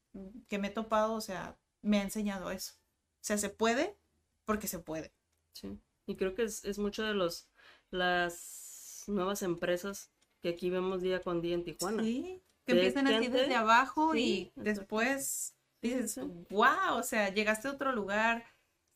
[0.48, 2.74] que me he topado, o sea, me ha enseñado eso.
[2.74, 3.98] O sea, se puede
[4.44, 5.12] porque se puede.
[5.52, 5.78] Sí.
[6.10, 7.46] Y creo que es, mucho de los
[7.92, 10.10] las nuevas empresas
[10.42, 12.02] que aquí vemos día con día en Tijuana.
[12.02, 16.18] Sí, que empiezan así desde abajo y después dices,
[16.50, 18.44] wow, o sea, llegaste a otro lugar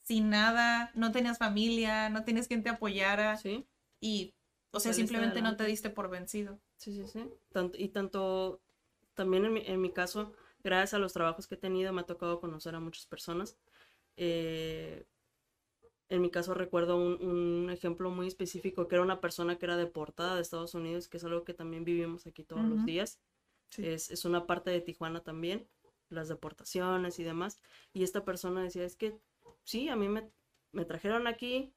[0.03, 3.37] sin nada, no tenías familia, no tienes quien te apoyara.
[3.37, 3.65] Sí.
[4.01, 4.35] Y,
[4.73, 6.59] o sea, simplemente no te diste por vencido.
[6.79, 7.31] Sí, sí, sí.
[7.53, 8.61] Tanto, y tanto,
[9.15, 10.33] también en mi, en mi caso,
[10.65, 13.57] gracias a los trabajos que he tenido, me ha tocado conocer a muchas personas.
[14.17, 15.07] Eh,
[16.15, 20.37] en mi caso recuerdo un, ejemplo muy específico que era una persona que era deportada
[20.37, 23.21] de Estados Unidos, que es algo que también vivimos aquí todos los días.
[23.77, 25.69] Es, es, una parte de Tijuana también,
[26.09, 27.61] las deportaciones y demás.
[27.93, 29.19] Y esta persona decía, es que
[29.65, 30.31] sí, a mí me,
[30.73, 31.75] me trajeron aquí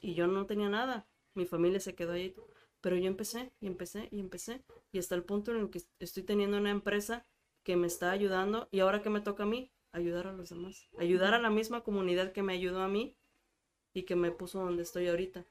[0.00, 1.08] y yo no tenía nada.
[1.34, 2.34] Mi familia se quedó ahí.
[2.80, 4.64] Pero yo empecé y empecé y empecé.
[4.92, 7.26] Y hasta el punto en el que estoy teniendo una empresa
[7.64, 10.88] que me está ayudando y ahora que me toca a mí, ayudar a los demás.
[10.98, 13.16] Ayudar a la misma comunidad que me ayudó a mí
[13.94, 15.44] y que me puso donde estoy ahorita.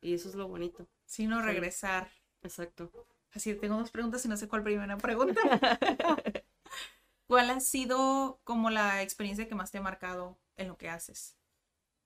[0.00, 0.86] Y eso es lo bonito.
[1.06, 2.10] Sino regresar.
[2.42, 2.90] Exacto.
[3.32, 5.40] Así, tengo dos preguntas y no sé cuál primera pregunta.
[7.26, 11.36] ¿Cuál ha sido como la experiencia que más te ha marcado en lo que haces?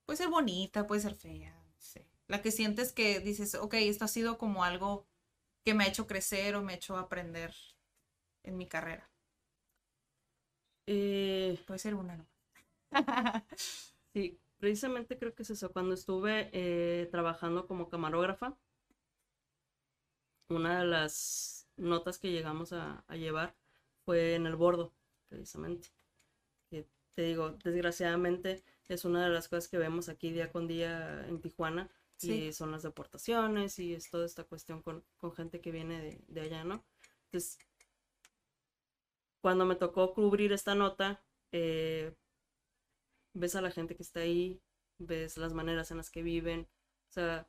[0.07, 2.07] Puede ser bonita, puede ser fea, no sé.
[2.29, 5.07] La que sientes que dices, ok, esto ha sido como algo
[5.65, 7.55] que me ha hecho crecer o me ha hecho aprender
[8.45, 9.11] en mi carrera.
[10.87, 12.27] Eh, Puede ser una, ¿no?
[14.15, 15.73] sí, precisamente creo que es eso.
[15.73, 18.57] Cuando estuve eh, trabajando como camarógrafa,
[20.49, 23.57] una de las notas que llegamos a, a llevar
[24.05, 24.93] fue en el bordo,
[25.29, 25.89] precisamente.
[26.71, 31.27] Que te digo, desgraciadamente es una de las cosas que vemos aquí día con día
[31.27, 31.91] en Tijuana.
[32.17, 32.33] Sí.
[32.49, 36.21] Y son las deportaciones y es toda esta cuestión con, con gente que viene de,
[36.29, 36.85] de allá, ¿no?
[37.25, 37.59] Entonces,
[39.41, 42.15] cuando me tocó cubrir esta nota, eh,
[43.33, 44.61] ves a la gente que está ahí,
[44.99, 46.69] ves las maneras en las que viven.
[47.09, 47.49] O sea,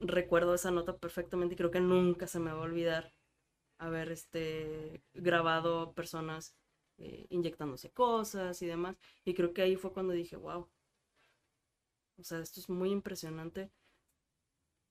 [0.00, 3.14] recuerdo esa nota perfectamente y creo que nunca se me va a olvidar
[3.78, 6.56] haber este, grabado personas
[6.98, 8.96] eh, inyectándose cosas y demás.
[9.24, 10.68] Y creo que ahí fue cuando dije, wow.
[12.18, 13.70] O sea, esto es muy impresionante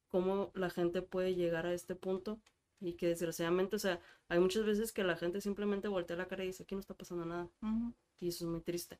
[0.09, 2.41] cómo la gente puede llegar a este punto
[2.81, 6.43] y que desgraciadamente, o sea, hay muchas veces que la gente simplemente voltea la cara
[6.43, 7.49] y dice, aquí no está pasando nada.
[8.21, 8.99] Y eso es muy triste.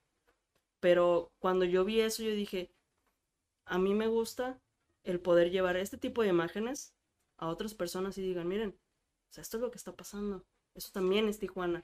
[0.82, 2.72] Pero cuando yo vi eso, yo dije,
[3.66, 4.60] a mí me gusta
[5.04, 6.94] el poder llevar este tipo de imágenes
[7.38, 8.72] a otras personas y digan, miren,
[9.30, 10.44] o sea, esto es lo que está pasando.
[10.74, 11.84] Eso también es Tijuana.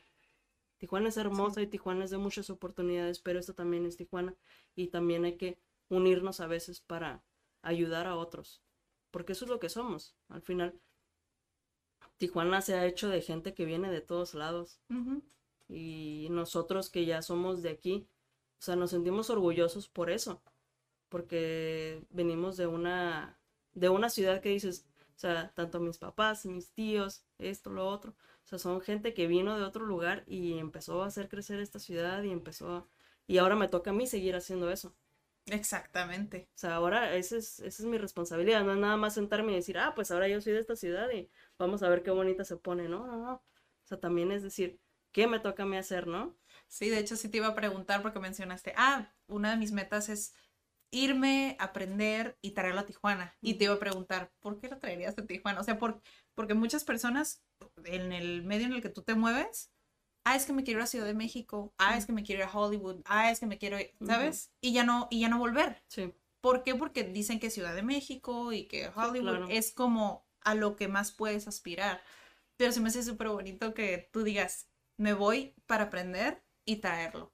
[0.77, 4.35] Tijuana es hermosa y Tijuana es de muchas oportunidades, pero esto también es Tijuana.
[4.75, 5.57] Y también hay que
[5.89, 7.23] unirnos a veces para
[7.61, 8.61] ayudar a otros.
[9.11, 10.15] Porque eso es lo que somos.
[10.27, 10.79] Al final,
[12.17, 14.79] Tijuana se ha hecho de gente que viene de todos lados.
[15.69, 18.07] Y nosotros que ya somos de aquí,
[18.59, 20.41] o sea, nos sentimos orgullosos por eso,
[21.09, 23.39] porque venimos de una,
[23.73, 28.11] de una ciudad que dices, o sea, tanto mis papás, mis tíos, esto, lo otro,
[28.11, 31.79] o sea, son gente que vino de otro lugar y empezó a hacer crecer esta
[31.79, 32.87] ciudad y empezó a,
[33.27, 34.95] y ahora me toca a mí seguir haciendo eso.
[35.47, 36.49] Exactamente.
[36.55, 39.55] O sea, ahora esa es, esa es mi responsabilidad, no es nada más sentarme y
[39.55, 42.43] decir, ah, pues ahora yo soy de esta ciudad y vamos a ver qué bonita
[42.43, 43.33] se pone, no, no, no.
[43.35, 44.79] O sea, también es decir,
[45.17, 46.37] ¿qué me toca a mí hacer, no?
[46.67, 50.09] Sí, de hecho sí te iba a preguntar porque mencionaste, ah, una de mis metas
[50.09, 50.35] es
[50.91, 53.35] irme, aprender y traerlo a Tijuana.
[53.41, 55.59] Y te iba a preguntar, ¿por qué lo traerías a Tijuana?
[55.59, 56.03] O sea, por,
[56.35, 57.43] porque muchas personas
[57.85, 59.71] en el medio en el que tú te mueves,
[60.23, 62.43] ah, es que me quiero ir a Ciudad de México, ah, es que me quiero
[62.43, 64.51] ir a Hollywood, ah, es que me quiero ir, ¿sabes?
[64.61, 65.81] Y ya no, y ya no volver.
[65.87, 66.75] Sí, ¿Por qué?
[66.75, 69.47] Porque dicen que Ciudad de México y que Hollywood claro.
[69.49, 72.03] es como a lo que más puedes aspirar.
[72.55, 74.66] Pero se me hace súper bonito que tú digas,
[74.97, 77.33] me voy para aprender y traerlo.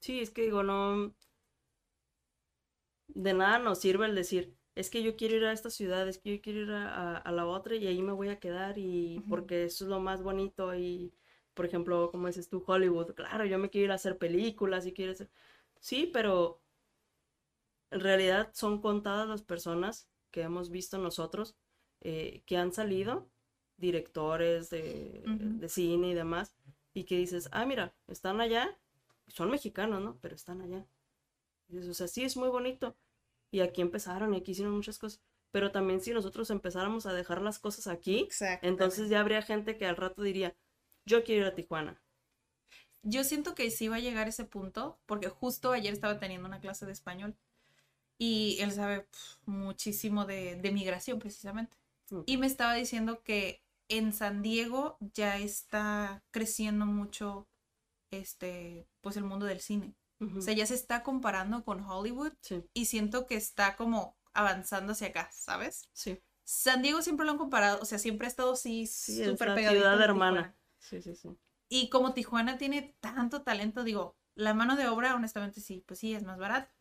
[0.00, 1.14] sí, es que digo, no,
[3.08, 6.18] de nada nos sirve el decir, es que yo quiero ir a esta ciudad, es
[6.18, 8.78] que yo quiero ir a, a- a la otra y ahí me voy a quedar
[8.78, 11.14] y porque eso es lo más bonito y,
[11.54, 14.92] por ejemplo, como dices tú, Hollywood, claro, yo me quiero ir a hacer películas y
[14.92, 15.30] quiero hacer...
[15.80, 16.60] Sí, pero
[17.90, 21.56] en realidad son contadas las personas que hemos visto nosotros
[22.00, 23.28] eh, que han salido,
[23.76, 26.54] directores de, de cine y demás,
[26.94, 28.78] y que dices, ah, mira, están allá,
[29.26, 30.18] son mexicanos, ¿no?
[30.22, 30.86] Pero están allá.
[31.68, 32.96] Y dices, o sea, sí es muy bonito.
[33.50, 35.20] Y aquí empezaron y aquí hicieron muchas cosas.
[35.50, 38.28] Pero también si nosotros empezáramos a dejar las cosas aquí,
[38.62, 40.56] entonces ya habría gente que al rato diría,
[41.04, 42.00] yo quiero ir a Tijuana.
[43.02, 46.60] Yo siento que sí va a llegar ese punto, porque justo ayer estaba teniendo una
[46.60, 47.36] clase de español
[48.18, 49.06] y él sabe
[49.44, 51.76] muchísimo de, de migración precisamente.
[52.10, 52.20] Mm.
[52.26, 57.48] Y me estaba diciendo que en San Diego ya está creciendo mucho
[58.10, 59.94] este, pues el mundo del cine.
[60.38, 64.92] O sea, ya se está comparando con Hollywood Sí, y siento que está como avanzando
[64.92, 65.88] hacia acá, ¿sabes?
[65.92, 69.48] sí, San Diego siempre lo han comparado, o sea, siempre ha estado así sí, súper
[69.48, 70.42] la pegadito ciudad hermana.
[70.42, 70.56] Tijuana.
[70.78, 71.38] Sí, sí, sí.
[71.68, 76.14] Y como Tijuana tiene tanto talento, digo, la mano de obra, honestamente, sí, pues sí,
[76.14, 76.72] es más barato.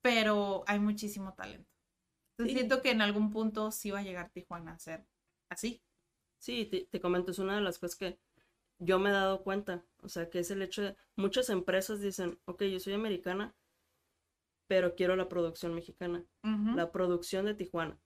[0.00, 1.70] Pero hay muchísimo talento.
[2.32, 2.58] Entonces Sí.
[2.58, 5.06] siento que en algún punto sí va a llegar Tijuana a ser
[5.48, 5.82] así.
[6.42, 8.18] Sí, te, te comento, es una de las cosas que
[8.80, 9.84] yo me he dado cuenta.
[10.02, 13.54] O sea, que es el hecho de muchas empresas dicen, ok, yo soy americana,
[14.66, 17.96] pero quiero la producción mexicana, la producción de Tijuana.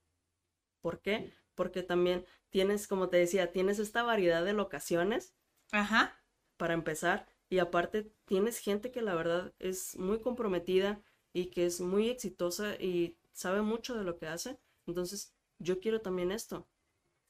[0.81, 1.33] ¿Por qué?
[1.55, 5.33] Porque también tienes, como te decía, tienes esta variedad de locaciones
[5.71, 6.15] Ajá.
[6.57, 7.25] para empezar.
[7.49, 11.01] Y aparte tienes gente que la verdad es muy comprometida
[11.33, 14.59] y que es muy exitosa y sabe mucho de lo que hace.
[14.85, 16.67] Entonces, yo quiero también esto.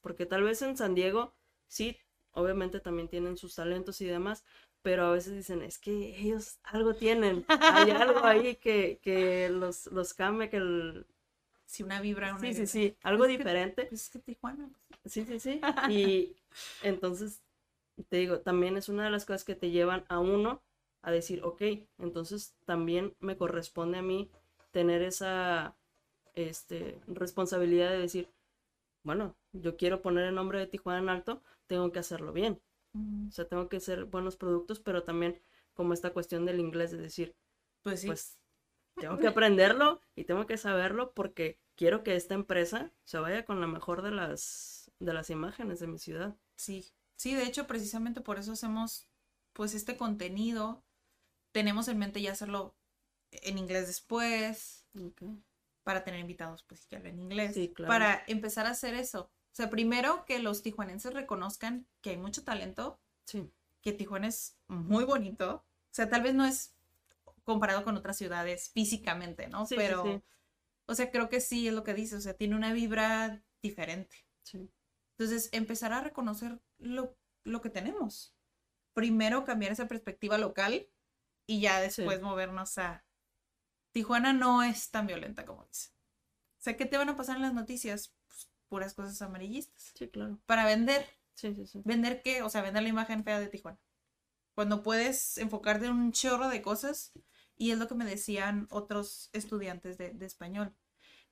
[0.00, 1.34] Porque tal vez en San Diego,
[1.66, 1.96] sí,
[2.32, 4.44] obviamente también tienen sus talentos y demás,
[4.82, 9.86] pero a veces dicen, es que ellos algo tienen, hay algo ahí que, que los,
[9.88, 11.06] los cambia, que el...
[11.66, 12.66] Sí, una vibra, una Sí, sí, vibra.
[12.66, 13.86] sí, algo Es que- diferente.
[13.86, 14.70] Pues es que Tijuana.
[15.02, 15.60] pues, Sí, sí, sí.
[15.92, 16.36] Y
[16.82, 17.42] entonces
[18.08, 20.62] te digo, también es una de las cosas que te llevan a uno
[21.02, 21.62] a decir, ok,
[21.98, 24.30] entonces también me corresponde a mí
[24.72, 25.76] tener esa
[26.34, 28.30] este, responsabilidad de decir,
[29.08, 32.60] bueno, yo quiero poner el nombre de Tijuana en alto, tengo que hacerlo bien.
[33.28, 35.40] O sea, tengo que hacer buenos productos, pero también
[35.74, 37.36] como esta cuestión del inglés, de decir,
[37.82, 38.08] Pues sí.
[38.08, 38.38] pues
[38.96, 43.60] tengo que aprenderlo y tengo que saberlo porque quiero que esta empresa se vaya con
[43.60, 46.36] la mejor de las, de las imágenes de mi ciudad.
[46.56, 49.08] Sí, sí, de hecho, precisamente por eso hacemos
[49.52, 50.82] pues este contenido.
[51.52, 52.76] Tenemos en mente ya hacerlo
[53.32, 54.86] en inglés después,
[55.88, 57.88] para tener invitados pues que hablen inglés, Sí, claro.
[57.88, 59.22] para empezar a hacer eso.
[59.22, 64.58] O sea, primero que los tijuanenses reconozcan que hay mucho talento, Sí, que Tijuana es
[64.66, 65.64] muy bonito.
[65.64, 66.74] O sea, tal vez no es
[67.42, 69.64] comparado con otras ciudades físicamente, ¿no?
[69.64, 70.22] Sí, sí, Pero, sí.
[70.84, 74.14] o sea, creo que sí es lo que dice, o sea, tiene una vibra diferente.
[74.42, 74.68] sí.
[75.16, 78.34] Entonces, empezar a reconocer lo, lo que tenemos.
[78.92, 80.86] Primero cambiar esa perspectiva local
[81.46, 83.04] y ya después movernos a...
[83.92, 85.90] Tijuana no es tan violenta como dice.
[86.58, 88.14] O sea, ¿qué te van a pasar en las noticias?
[88.26, 89.92] Pues, puras cosas amarillistas.
[89.94, 90.38] Sí, claro.
[90.46, 91.06] Para vender.
[91.34, 91.80] Sí, sí, sí.
[91.84, 92.42] ¿Vender qué?
[92.42, 93.78] O sea, vender la imagen fea de Tijuana.
[94.54, 97.12] Cuando puedes enfocarte en un chorro de cosas.
[97.56, 100.74] Y es lo que me decían otros estudiantes de, de español.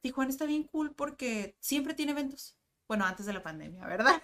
[0.01, 2.57] Tijuana está bien cool porque siempre tiene eventos.
[2.89, 4.23] Bueno, antes de la pandemia, ¿verdad?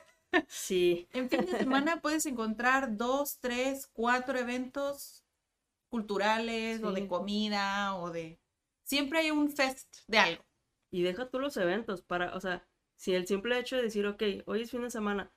[0.49, 5.22] Sí, En fin de semana puedes encontrar dos, tres, cuatro eventos
[5.93, 8.25] culturales o de comida o de...
[8.85, 10.45] Siempre hay un fest de algo.
[10.91, 12.65] y deja tú los eventos para, o sea,
[12.97, 15.33] si el simple hecho de decir, ok, hoy es fin de semana,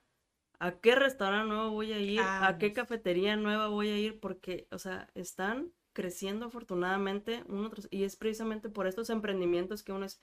[0.59, 2.21] ¿a qué restaurante nuevo voy a ir?
[2.21, 2.73] Ah, ¿A qué sí.
[2.73, 4.19] cafetería nueva voy a ir?
[4.19, 9.93] Porque, o sea, están creciendo afortunadamente uno tras- y es precisamente por estos emprendimientos que
[9.93, 10.21] uno es,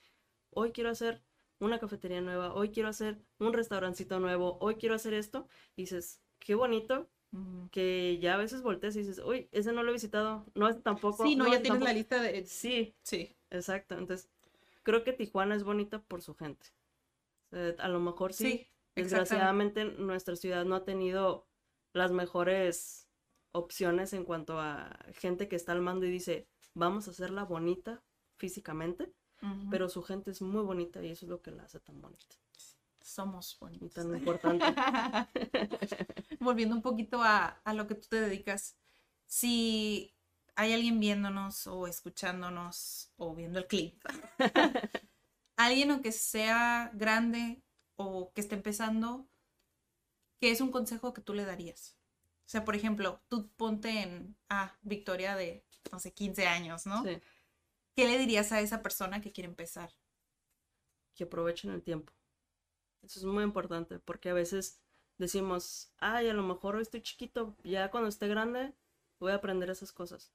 [0.50, 1.22] hoy quiero hacer
[1.60, 6.20] una cafetería nueva, hoy quiero hacer un restaurancito nuevo, hoy quiero hacer esto, y dices,
[6.40, 7.08] qué bonito
[7.70, 10.82] que ya a veces volteas y dices, uy, ese no lo he visitado, no, este
[10.82, 11.24] tampoco.
[11.24, 11.92] Sí, no, ya tienes la tampoco".
[11.94, 12.44] lista de...
[12.46, 13.34] Sí, Sí.
[13.50, 14.30] Exacto, entonces
[14.82, 16.66] creo que Tijuana es bonita por su gente.
[17.50, 21.46] Sea, a lo mejor sí, desgraciadamente nuestra ciudad no ha tenido
[21.92, 23.08] las mejores
[23.52, 28.02] opciones en cuanto a gente que está al mando y dice, vamos a hacerla bonita
[28.36, 29.12] físicamente,
[29.70, 32.36] pero su gente es muy bonita y eso es lo que la hace tan bonita
[33.02, 33.94] Somos y bonitos.
[33.94, 34.64] tan importante.
[36.40, 38.76] Volviendo un poquito a, a lo que tú te dedicas,
[39.26, 40.14] si
[40.54, 44.02] hay alguien viéndonos o escuchándonos o viendo el clip,
[45.56, 47.62] alguien aunque sea grande
[47.96, 49.28] o que esté empezando,
[50.40, 51.96] ¿qué es un consejo que tú le darías?
[52.46, 57.02] O sea, por ejemplo, tú ponte en, ah, Victoria de, no sé, 15 años, ¿no?
[57.04, 57.20] Sí,
[57.94, 59.90] ¿Qué le dirías a esa persona que quiere empezar?
[61.14, 62.12] que aprovechen el tiempo.
[63.02, 64.80] Eso es muy importante porque a veces
[65.18, 68.74] decimos, ay, a lo mejor hoy estoy chiquito, ya cuando esté grande
[69.18, 70.32] voy a aprender esas cosas.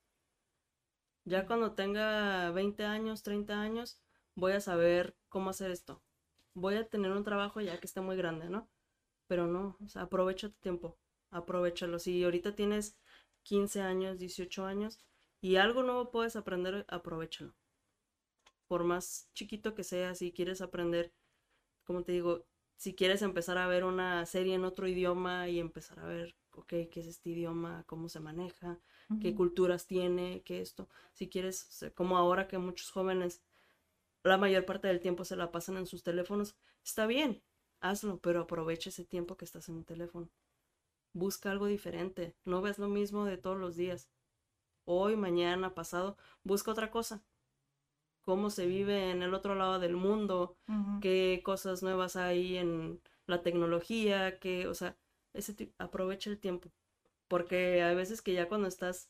[1.25, 3.99] Ya cuando tenga 20 años, 30 años,
[4.35, 6.01] voy a saber cómo hacer esto.
[6.53, 8.69] Voy a tener un trabajo ya que esté muy grande, ¿no?
[9.27, 10.97] Pero no, o sea, aprovecha tu tiempo,
[11.31, 11.99] aprovechalo.
[11.99, 12.97] Si ahorita tienes
[13.43, 14.99] 15 años, 18 años
[15.41, 17.53] y algo nuevo puedes aprender, aprovechalo.
[18.67, 21.13] Por más chiquito que sea, si quieres aprender,
[21.83, 22.45] como te digo,
[22.77, 26.67] si quieres empezar a ver una serie en otro idioma y empezar a ver, ok,
[26.67, 28.79] qué es este idioma, cómo se maneja,
[29.21, 30.87] qué culturas tiene, qué esto.
[31.13, 33.41] Si quieres, como ahora que muchos jóvenes
[34.23, 37.41] la mayor parte del tiempo se la pasan en sus teléfonos, está bien,
[37.79, 40.29] hazlo, pero aprovecha ese tiempo que estás en un teléfono.
[41.13, 44.09] Busca algo diferente, no ves lo mismo de todos los días.
[44.85, 47.23] Hoy, mañana, pasado, busca otra cosa.
[48.27, 50.57] Cómo se vive en el otro lado del mundo,
[51.01, 54.97] qué cosas nuevas hay en la tecnología, que, o sea,
[55.33, 56.69] ese aprovecha el tiempo.
[57.29, 59.09] Porque hay veces que ya cuando estás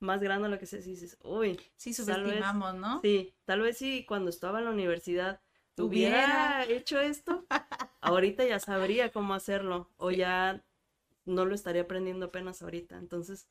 [0.00, 3.00] más grande, lo que sea, dices, uy, Sí, tal vez- subestimamos, ¿no?
[3.02, 5.40] Sí, tal vez si cuando estaba en la universidad
[5.76, 6.62] Hubiera.
[6.62, 7.46] hubiera hecho esto,
[8.00, 10.64] ahorita ya sabría cómo hacerlo, o ya
[11.26, 12.96] no lo estaría aprendiendo apenas ahorita.
[12.96, 13.46] Entonces,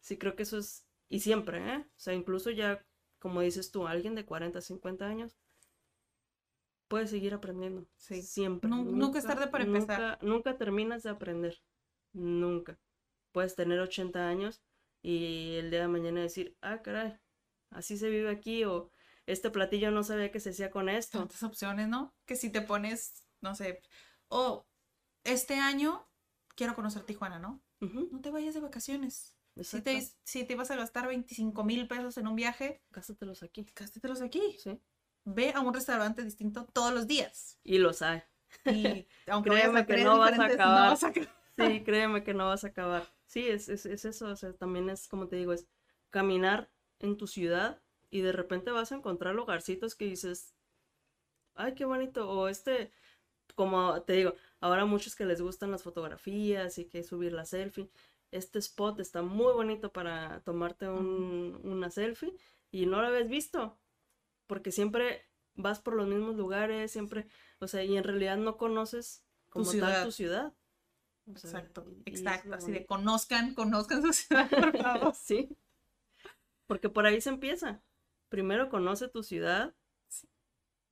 [0.00, 1.78] sí creo que eso es, y siempre, ¿eh?
[1.78, 2.84] O sea, incluso ya,
[3.20, 5.36] como dices tú, alguien de 40, 50 años
[6.88, 7.86] puede seguir aprendiendo.
[7.96, 8.22] Sí.
[8.22, 8.68] Siempre.
[8.68, 10.00] Nu- nunca es tarde para empezar.
[10.00, 11.62] Nunca, nunca terminas de aprender.
[12.12, 12.78] Nunca.
[13.32, 14.60] Puedes tener 80 años
[15.02, 17.16] y el día de mañana decir, ah, caray,
[17.70, 18.90] así se vive aquí, o
[19.26, 21.18] este platillo no sabía que se hacía con esto.
[21.18, 22.12] tantas opciones, ¿no?
[22.26, 23.80] Que si te pones, no sé,
[24.28, 24.66] o
[25.24, 26.08] este año
[26.56, 27.62] quiero conocer Tijuana, ¿no?
[28.10, 29.34] No te vayas de vacaciones.
[29.62, 33.66] Si te, si te vas a gastar 25 mil pesos en un viaje, Gástatelos aquí.
[33.74, 34.56] gástatelos aquí.
[34.58, 34.80] Sí.
[35.24, 37.58] Ve a un restaurante distinto todos los días.
[37.64, 38.22] Y los hay.
[38.66, 40.84] Y aunque Créeme a que no vas a acabar.
[40.84, 41.30] no vas a acabar.
[41.56, 43.06] Sí, créeme que no vas a acabar.
[43.26, 45.66] Sí, es, es, es eso, o sea, también es, como te digo, es
[46.10, 47.80] caminar en tu ciudad
[48.10, 50.54] y de repente vas a encontrar lugarcitos que dices,
[51.54, 52.92] ay, qué bonito, o este,
[53.54, 57.90] como te digo, ahora muchos que les gustan las fotografías y que subir la selfie,
[58.32, 62.34] este spot está muy bonito para tomarte un- una selfie
[62.70, 63.78] y no lo habías visto,
[64.46, 65.22] porque siempre
[65.54, 67.26] vas por los mismos lugares, siempre,
[67.60, 70.04] o sea, y en realidad no conoces como tal ciudad.
[70.04, 70.54] tu ciudad.
[71.34, 72.54] O sea, Exacto, y- exacto.
[72.54, 75.14] Así de conozcan, conozcan su ciudad, por favor.
[75.16, 75.56] Sí.
[76.66, 77.82] Porque por ahí se empieza.
[78.28, 79.74] Primero conoce tu ciudad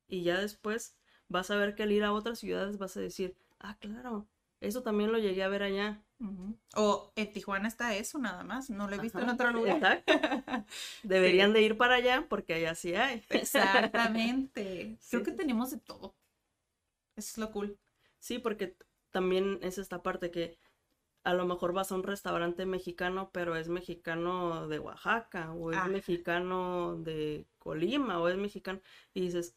[0.08, 0.96] y ya después
[1.28, 4.26] vas a ver que al ir a otras ciudades vas a decir, ah, claro,
[4.60, 6.02] eso también lo llegué a ver allá.
[6.74, 9.76] O en Tijuana está eso nada más, no lo he visto en otro lugar.
[9.76, 10.12] Exacto.
[11.04, 13.24] Deberían de ir para allá porque allá sí hay.
[13.30, 14.98] Exactamente.
[15.10, 16.16] Creo que tenemos de todo.
[17.16, 17.78] Eso es lo cool.
[18.18, 18.76] Sí, porque
[19.10, 20.58] también es esta parte que
[21.24, 25.86] a lo mejor vas a un restaurante mexicano, pero es mexicano de Oaxaca, o es
[25.88, 28.80] mexicano de Colima, o es mexicano,
[29.14, 29.56] y dices,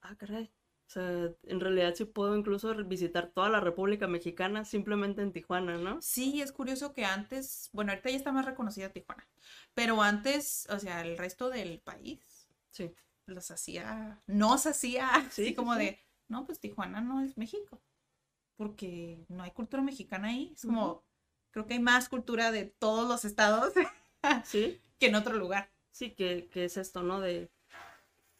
[0.00, 0.50] ah, caray.
[0.88, 5.76] O sea, en realidad sí puedo incluso visitar toda la República Mexicana simplemente en Tijuana,
[5.78, 6.00] ¿no?
[6.00, 9.26] Sí, es curioso que antes, bueno, ahorita ya está más reconocida Tijuana,
[9.74, 12.94] pero antes, o sea, el resto del país Sí.
[13.26, 15.80] los hacía, nos hacía Sí, así sí, como sí.
[15.80, 17.82] de, no, pues Tijuana no es México,
[18.56, 20.52] porque no hay cultura mexicana ahí.
[20.54, 21.04] Es como,
[21.52, 23.72] creo que hay más cultura de todos los estados
[24.42, 25.70] Sí, que en otro lugar.
[25.90, 27.20] sí, que, que es esto, ¿no?
[27.20, 27.50] De,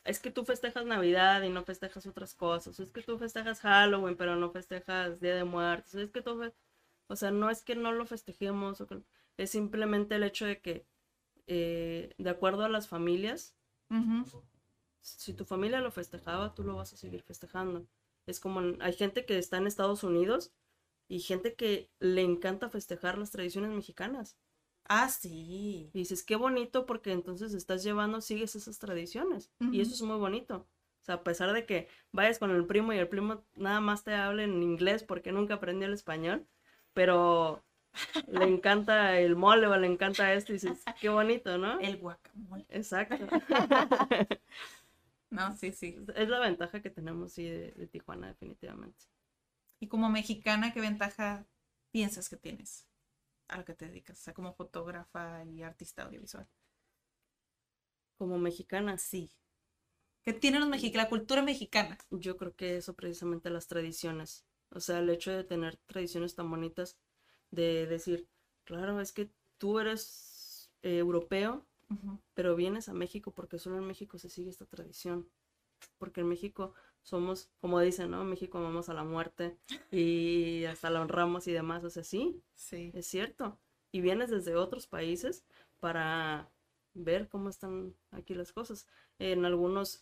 [0.09, 4.17] es que tú festejas Navidad y no festejas otras cosas, es que tú festejas Halloween,
[4.17, 6.51] pero no festejas Día de Muertos, es que tú,
[7.09, 8.83] o sea, no es que no lo festejemos,
[9.37, 10.87] es simplemente el hecho de que,
[11.47, 13.55] eh, de acuerdo a las familias,
[15.03, 17.87] si tu familia lo festejaba, tú lo vas a seguir festejando.
[18.27, 20.53] Es como, hay gente que está en Estados Unidos
[21.07, 24.39] y gente que le encanta festejar las tradiciones mexicanas.
[24.89, 25.91] Ah, sí.
[25.93, 29.51] Y dices, qué bonito porque entonces estás llevando, sigues esas tradiciones.
[29.73, 30.67] Y eso es muy bonito.
[31.03, 34.05] O sea, a pesar de que vayas con el primo y el primo nada más
[34.05, 36.47] te hable en inglés porque nunca aprendió el español,
[36.95, 37.63] pero
[38.29, 41.79] le encanta el mole o le encanta esto y dices, qué bonito, ¿no?
[41.81, 42.65] El guacamole.
[42.71, 43.17] Exacto.
[45.31, 45.95] No, sí, sí.
[46.17, 49.05] es la ventaja que tenemos, sí, de, de Tijuana, definitivamente.
[49.79, 51.47] Y como mexicana, ¿qué ventaja
[51.93, 52.88] piensas que tienes
[53.49, 54.19] a lo que te dedicas?
[54.21, 56.47] O sea, como fotógrafa y artista audiovisual.
[58.17, 59.31] Como mexicana, Sí.
[60.25, 61.05] ¿Qué tiene los mexicanos?
[61.05, 61.97] La cultura mexicana.
[62.11, 64.45] yo creo que eso precisamente las tradiciones.
[64.71, 66.99] O sea, el hecho de tener tradiciones tan bonitas,
[67.51, 68.29] de decir,
[68.65, 71.67] claro, es que tú eres eh, europeo,
[72.35, 75.31] pero vienes a México porque solo en México se sigue esta tradición.
[75.97, 78.25] Porque en México somos, como dicen, ¿no?
[78.25, 79.57] México amamos a la muerte
[79.91, 81.85] y hasta la honramos y demás.
[81.85, 82.91] O sea, sí, Sí.
[82.95, 83.59] es cierto.
[83.93, 85.45] Y vienes desde otros países
[85.81, 86.51] para
[86.95, 88.87] ver cómo están aquí las cosas.
[89.19, 90.01] En algunas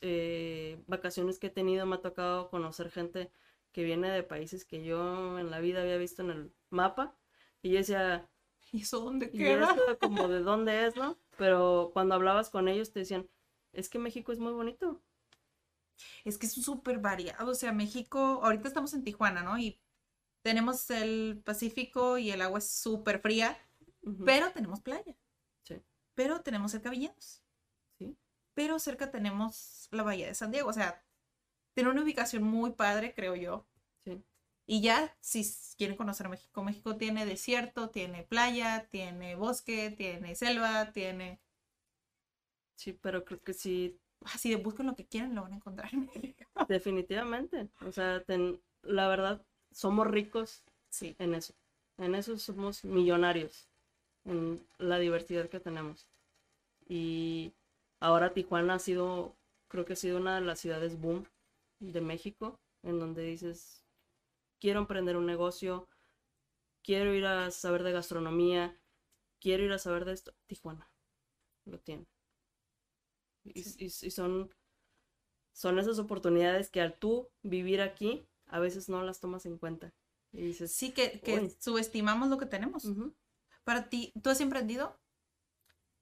[0.87, 3.31] vacaciones que he tenido me ha tocado conocer gente
[3.73, 7.15] que viene de países que yo en la vida había visto en el mapa.
[7.63, 8.29] Y yo decía,
[8.73, 9.71] ¿Y eso dónde y queda?
[9.71, 11.17] esto como de dónde es, ¿no?
[11.39, 13.29] Pero cuando hablabas con ellos te decían,
[13.73, 15.03] es que México es muy bonito.
[16.25, 17.51] Es que es súper variado.
[17.51, 19.59] O sea, México, ahorita estamos en Tijuana, ¿no?
[19.59, 19.81] Y
[20.43, 23.59] tenemos el Pacífico y el agua es súper fría,
[24.25, 25.17] pero tenemos playa.
[25.65, 25.83] Sí.
[26.15, 27.43] Pero tenemos cerca Villanos.
[27.99, 28.17] Sí.
[28.55, 30.69] Pero cerca tenemos la Bahía de San Diego.
[30.69, 31.05] O sea,
[31.75, 33.67] tiene una ubicación muy padre, creo yo.
[34.05, 34.23] Sí.
[34.67, 35.45] Y ya, si
[35.77, 41.41] quieren conocer México, México tiene desierto, tiene playa, tiene bosque, tiene selva, tiene...
[42.77, 45.93] Sí, pero creo que sí, Así de busquen lo que quieran, lo van a encontrar
[45.95, 46.45] en México.
[46.69, 47.69] definitivamente.
[47.87, 51.15] O sea, ten- la verdad, somos ricos Sí.
[51.19, 51.55] en eso.
[51.99, 53.69] En eso somos millonarios,
[54.25, 56.07] en la diversidad que tenemos.
[56.89, 57.53] Y
[58.01, 59.35] ahora Tijuana ha sido,
[59.69, 61.25] creo que ha sido una de las ciudades boom
[61.81, 63.85] de México, en donde dices,
[64.61, 65.89] quiero emprender un negocio,
[66.83, 68.77] quiero ir a saber de gastronomía,
[69.41, 70.33] quiero ir a saber de esto.
[70.47, 70.89] Tijuana
[71.65, 72.07] lo tiene.
[73.55, 74.51] Y, y- y son,
[75.53, 79.93] son esas oportunidades que al tú vivir aquí, a veces no las tomas en cuenta.
[80.33, 81.57] Y dices, Sí, que, que Uy.
[81.59, 82.85] subestimamos lo que tenemos.
[83.65, 84.99] Para ti, ¿tú has emprendido?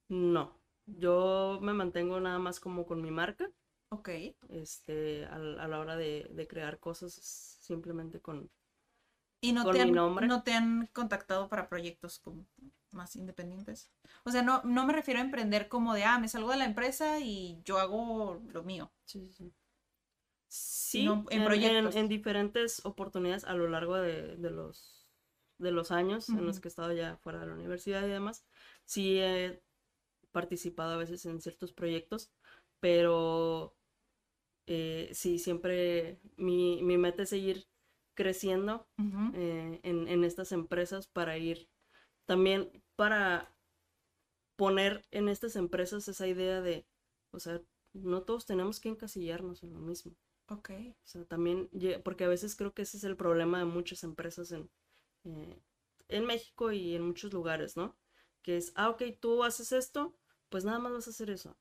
[0.09, 3.49] No, yo me mantengo nada más como con mi marca,
[3.89, 4.09] Ok.
[4.49, 7.13] este, al- a, la hora de, de crear cosas,
[7.61, 8.49] simplemente con...
[9.41, 10.27] ¿Y no Con te, mi han, nombre.
[10.27, 12.45] no te han contactado para proyectos como
[12.91, 13.89] más independientes?
[14.23, 16.65] O sea, no, no me refiero a emprender como de, ah, me salgo de la
[16.65, 18.91] empresa y yo hago lo mío.
[19.05, 19.53] Sí, sí, sí.
[20.47, 21.95] Sí, en en, proyectos.
[21.95, 25.05] en diferentes oportunidades a lo largo de, de los
[25.57, 28.45] de los años en los que he estado ya fuera de la universidad y demás,
[28.83, 29.61] sí he
[30.33, 32.29] participado a veces en ciertos proyectos,
[32.81, 33.73] pero
[34.67, 37.67] eh, sí, siempre mi, mi meta es seguir
[38.15, 38.87] creciendo
[39.33, 41.69] eh, en, en estas empresas para ir
[42.25, 43.51] también para
[44.55, 46.85] poner en estas empresas esa idea de,
[47.31, 47.61] o sea,
[47.93, 50.13] no todos tenemos que encasillarnos en lo mismo.
[50.49, 50.69] Ok.
[51.03, 51.69] O sea, también,
[52.03, 54.69] porque a veces creo que ese es el problema de muchas empresas en,
[55.23, 55.59] eh,
[56.09, 57.95] en México y en muchos lugares, ¿no?
[58.41, 60.15] Que es, ah, ok, tú haces esto,
[60.49, 61.57] pues nada más vas a hacer eso.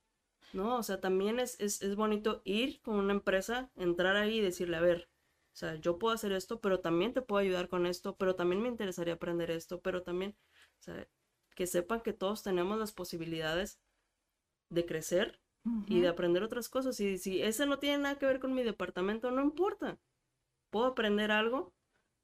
[0.52, 4.42] No, o sea, también es, es, es bonito ir con una empresa, entrar ahí y
[4.42, 5.08] decirle, a ver,
[5.52, 8.62] o sea, yo puedo hacer esto, pero también te puedo ayudar con esto, pero también
[8.62, 10.36] me interesaría aprender esto, pero también,
[10.84, 11.08] sea,
[11.54, 13.80] que sepan que todos tenemos las posibilidades
[14.70, 15.40] de crecer
[15.86, 17.00] y de aprender otras cosas.
[17.00, 19.98] Y si ese no tiene nada que ver con mi departamento, no importa.
[20.70, 21.72] Puedo aprender algo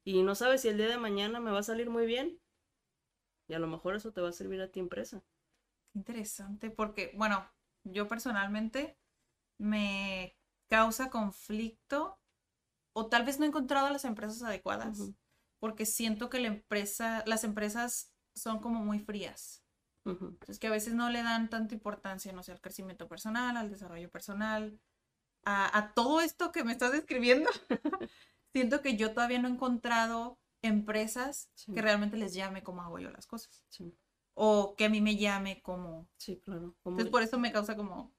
[0.05, 2.39] y no sabes si el día de mañana me va a salir muy bien.
[3.49, 5.25] Y a lo mejor eso te va a servir a ti empresa.
[5.95, 7.51] Interesante, porque, bueno,
[7.85, 8.99] yo personalmente
[9.59, 10.37] me
[10.69, 12.21] causa conflicto
[12.93, 15.13] o tal vez no he encontrado las empresas adecuadas,
[15.59, 19.63] porque siento que la empresa, las empresas son como muy frías.
[20.05, 20.27] Ujú.
[20.29, 23.71] Entonces que a veces no le dan tanta importancia, no sé, al crecimiento personal, al
[23.71, 24.81] desarrollo personal,
[25.45, 27.51] a, a todo esto que me estás describiendo.
[28.53, 31.73] Siento que yo todavía no he encontrado empresas Sí.
[31.73, 33.65] que realmente les llame como hago yo las cosas.
[33.69, 33.95] Sí,
[34.35, 36.09] O que a mí me llame como...
[36.17, 36.75] sí, claro.
[36.83, 38.13] Como- Entonces por eso me causa como...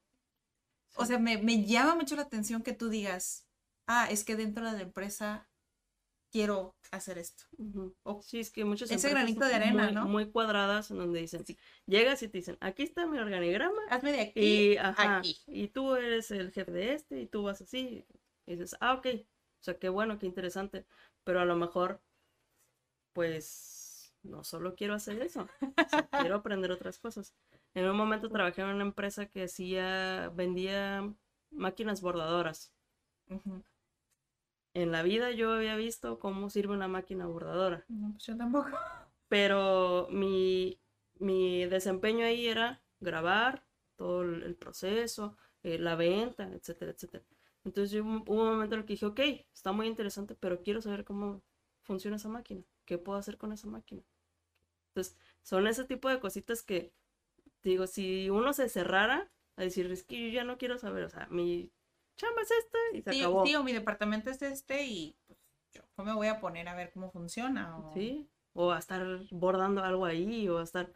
[0.96, 3.48] O sea, me, me llama mucho la atención que tú digas,
[3.88, 5.50] ah, es que dentro de la empresa
[6.32, 7.44] quiero hacer esto.
[8.04, 10.06] O- Sí, es que muchas Ese granito de arena, muy, ¿no?
[10.08, 11.58] muy cuadradas en donde dicen, Sí.
[11.86, 15.38] llegas y te dicen, aquí está mi organigrama Hazme de aquí y, a ajá, aquí.
[15.48, 18.06] y tú eres el jefe de este y tú vas así.
[18.48, 19.08] Y dices, ah, ok.
[19.16, 20.86] O sea, qué bueno, qué interesante.
[21.24, 22.02] Pero a lo mejor,
[23.14, 25.48] pues, no solo quiero hacer eso.
[25.62, 27.34] o sea, quiero aprender otras cosas.
[27.74, 31.14] En un momento trabajé en una empresa que hacía, vendía
[31.52, 32.74] máquinas bordadoras.
[33.30, 33.64] Ujú.
[34.74, 37.84] En la vida yo había visto cómo sirve una máquina bordadora.
[37.90, 38.70] No, pues yo tampoco.
[39.28, 40.80] Pero mi,
[41.20, 43.66] mi desempeño ahí era grabar
[43.96, 47.24] todo el proceso, eh, la venta, etcétera, etcétera.
[47.64, 49.20] Entonces yo, hubo un momento en el que dije, ok,
[49.54, 51.44] está muy interesante, pero quiero saber cómo
[51.84, 54.02] funciona esa máquina, qué puedo hacer con esa máquina.
[54.90, 56.94] Entonces, son ese tipo de cositas que,
[57.64, 61.10] digo, si uno se cerrara a decir, es que yo ya no quiero saber, o
[61.10, 61.72] sea, mi
[62.18, 63.46] chamba es esta y se Sí, acabó.
[63.46, 65.40] sí, o mi departamento es este y pues
[65.74, 67.78] yo no me voy a poner a ver cómo funciona.
[67.78, 67.94] O...
[67.94, 70.92] Sí, o a estar bordando algo ahí, o a estar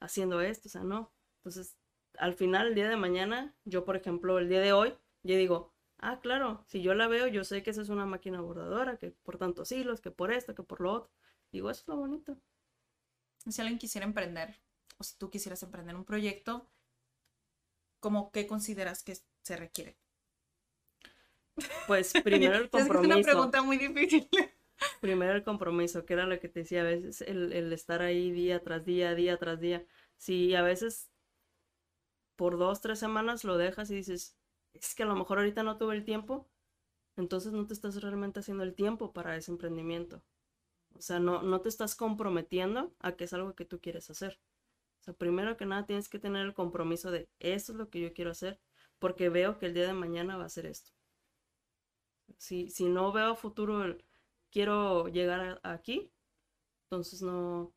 [0.00, 1.12] haciendo esto, o sea, no.
[1.38, 1.76] Entonces,
[2.18, 5.72] al final, el día de mañana, yo, por ejemplo, el día de hoy, yo digo,
[5.98, 9.10] ah, claro, si yo la veo, yo sé que esa es una máquina bordadora, que
[9.10, 11.10] por tantos hilos, que por esto, que por lo otro.
[11.52, 12.36] Digo, eso es lo bonito.
[13.48, 14.56] Si alguien quisiera emprender,
[14.98, 16.70] o si tú quisieras emprender un proyecto,
[18.00, 19.96] ¿cómo qué consideras que se requiere?
[21.86, 23.22] Pues primero el Es que es una compromiso.
[23.22, 24.28] pregunta muy difícil.
[25.00, 28.30] Primero el compromiso, que era lo que te decía a veces, el, el estar ahí
[28.30, 29.84] día tras día, día tras día.
[30.16, 31.10] Si a veces
[32.36, 34.36] por dos, tres semanas lo dejas y dices,
[34.74, 36.48] es que a lo mejor ahorita no tuve el tiempo,
[37.16, 40.22] entonces no te estás realmente haciendo el tiempo para ese emprendimiento.
[40.94, 44.40] O sea, no, no te estás comprometiendo a que es algo que tú quieres hacer.
[45.00, 48.00] O sea, primero que nada tienes que tener el compromiso de, esto es lo que
[48.00, 48.60] yo quiero hacer,
[48.98, 50.92] porque veo que el día de mañana va a ser esto.
[52.38, 53.96] Si, si no veo futuro
[54.50, 56.12] quiero llegar a- aquí,
[56.84, 57.72] entonces no,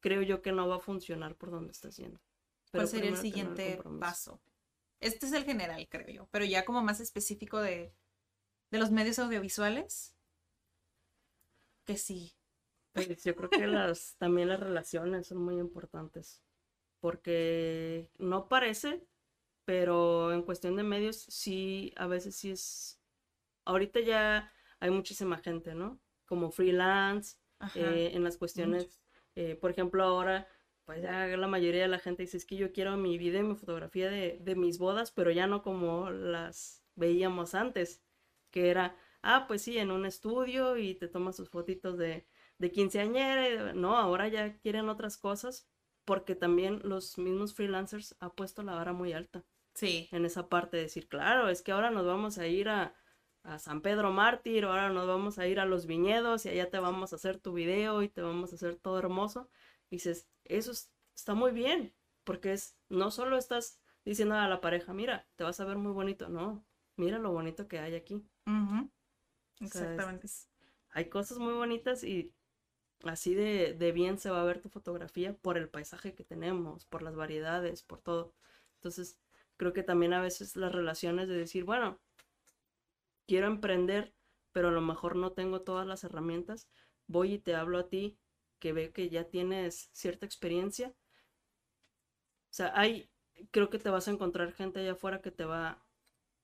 [0.00, 2.20] creo yo que no va a funcionar por donde estás yendo.
[2.72, 4.40] Pero ¿Cuál sería el siguiente paso?
[5.00, 7.94] Este es el general, creo yo, pero ya como más específico de,
[8.70, 10.14] de los medios audiovisuales,
[11.84, 12.32] que sí.
[12.92, 16.42] Pues yo creo que las, también las relaciones son muy importantes,
[17.00, 19.06] porque no parece,
[19.66, 23.01] pero en cuestión de medios sí, a veces sí es,
[23.64, 26.00] ahorita ya hay muchísima gente, ¿no?
[26.26, 27.36] Como freelance,
[27.74, 29.00] eh, en las cuestiones,
[29.34, 30.48] eh, por ejemplo, ahora,
[30.84, 33.48] pues ya la mayoría de la gente dice, es que yo quiero mi video y
[33.48, 38.02] mi fotografía de, de mis bodas, pero ya no como las veíamos antes,
[38.50, 42.26] que era, ah, pues sí, en un estudio y te tomas sus fotitos de,
[42.58, 45.68] de quinceañera, no, ahora ya quieren otras cosas,
[46.04, 49.44] porque también los mismos freelancers han puesto la vara muy alta
[49.74, 50.08] Sí.
[50.12, 52.94] en esa parte de decir, claro, es que ahora nos vamos a ir a,
[53.44, 56.78] a San Pedro Mártir, ahora nos vamos a ir a los viñedos y allá te
[56.78, 59.48] vamos a hacer tu video y te vamos a hacer todo hermoso.
[59.90, 64.60] Y dices, eso es- está muy bien, porque es, no solo estás diciendo a la
[64.60, 66.64] pareja, mira, te vas a ver muy bonito, no,
[66.96, 68.24] mira lo bonito que hay aquí.
[68.46, 68.90] Ujú.
[69.60, 70.28] O sea, es- Exactamente.
[70.90, 72.32] Hay cosas muy bonitas y
[73.04, 76.84] así de, de bien se va a ver tu fotografía por el paisaje que tenemos,
[76.86, 78.34] por las variedades, por todo.
[78.76, 79.18] Entonces,
[79.56, 81.98] creo que también a veces las relaciones de decir, bueno,
[83.26, 84.14] quiero emprender,
[84.52, 86.68] pero a lo mejor no tengo todas las herramientas,
[87.06, 88.18] voy y te hablo a ti,
[88.58, 90.94] que ve que ya tienes cierta experiencia.
[92.50, 93.10] O sea, hay,
[93.50, 95.82] creo que te vas a encontrar gente allá afuera que te va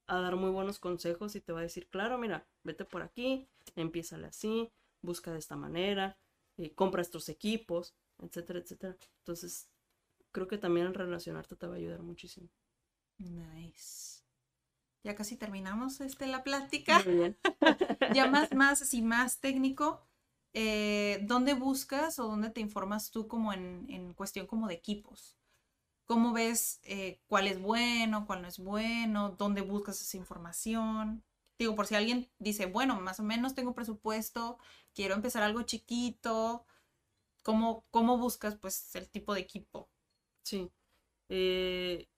[0.06, 3.48] a dar muy buenos consejos y te va a decir, claro, mira, vete por aquí,
[3.76, 4.70] empiézale así,
[5.02, 6.18] busca de esta manera,
[6.58, 8.96] eh, compra estos equipos, etcétera, etcétera.
[9.20, 9.70] Entonces,
[10.32, 12.48] creo que también el relacionarte te va a ayudar muchísimo.
[13.20, 14.17] Nice.
[15.08, 17.02] Ya casi terminamos este, la plática.
[17.06, 17.38] Muy bien.
[18.14, 20.02] ya más, más, así, más técnico.
[20.52, 25.38] eh, ¿Dónde buscas o dónde te informas tú como en, en cuestión como de equipos?
[26.04, 29.30] ¿Cómo ves eh, cuál es bueno, cuál no es bueno?
[29.38, 31.24] ¿Dónde buscas esa información?
[31.58, 34.58] Digo, por si alguien dice, bueno, más o menos tengo presupuesto,
[34.94, 36.66] quiero empezar algo chiquito.
[37.42, 39.90] ¿Cómo, cómo buscas pues el tipo de equipo?
[40.44, 40.70] Sí.
[41.28, 42.08] Eh,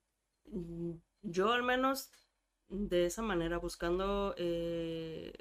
[0.47, 2.11] mm, yo al menos
[2.71, 5.33] de esa manera, buscando, eh,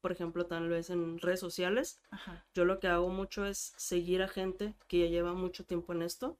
[0.00, 2.44] por ejemplo, tal vez en redes sociales, Ajá.
[2.54, 6.02] yo lo que hago mucho es seguir a gente que ya lleva mucho tiempo en
[6.02, 6.38] esto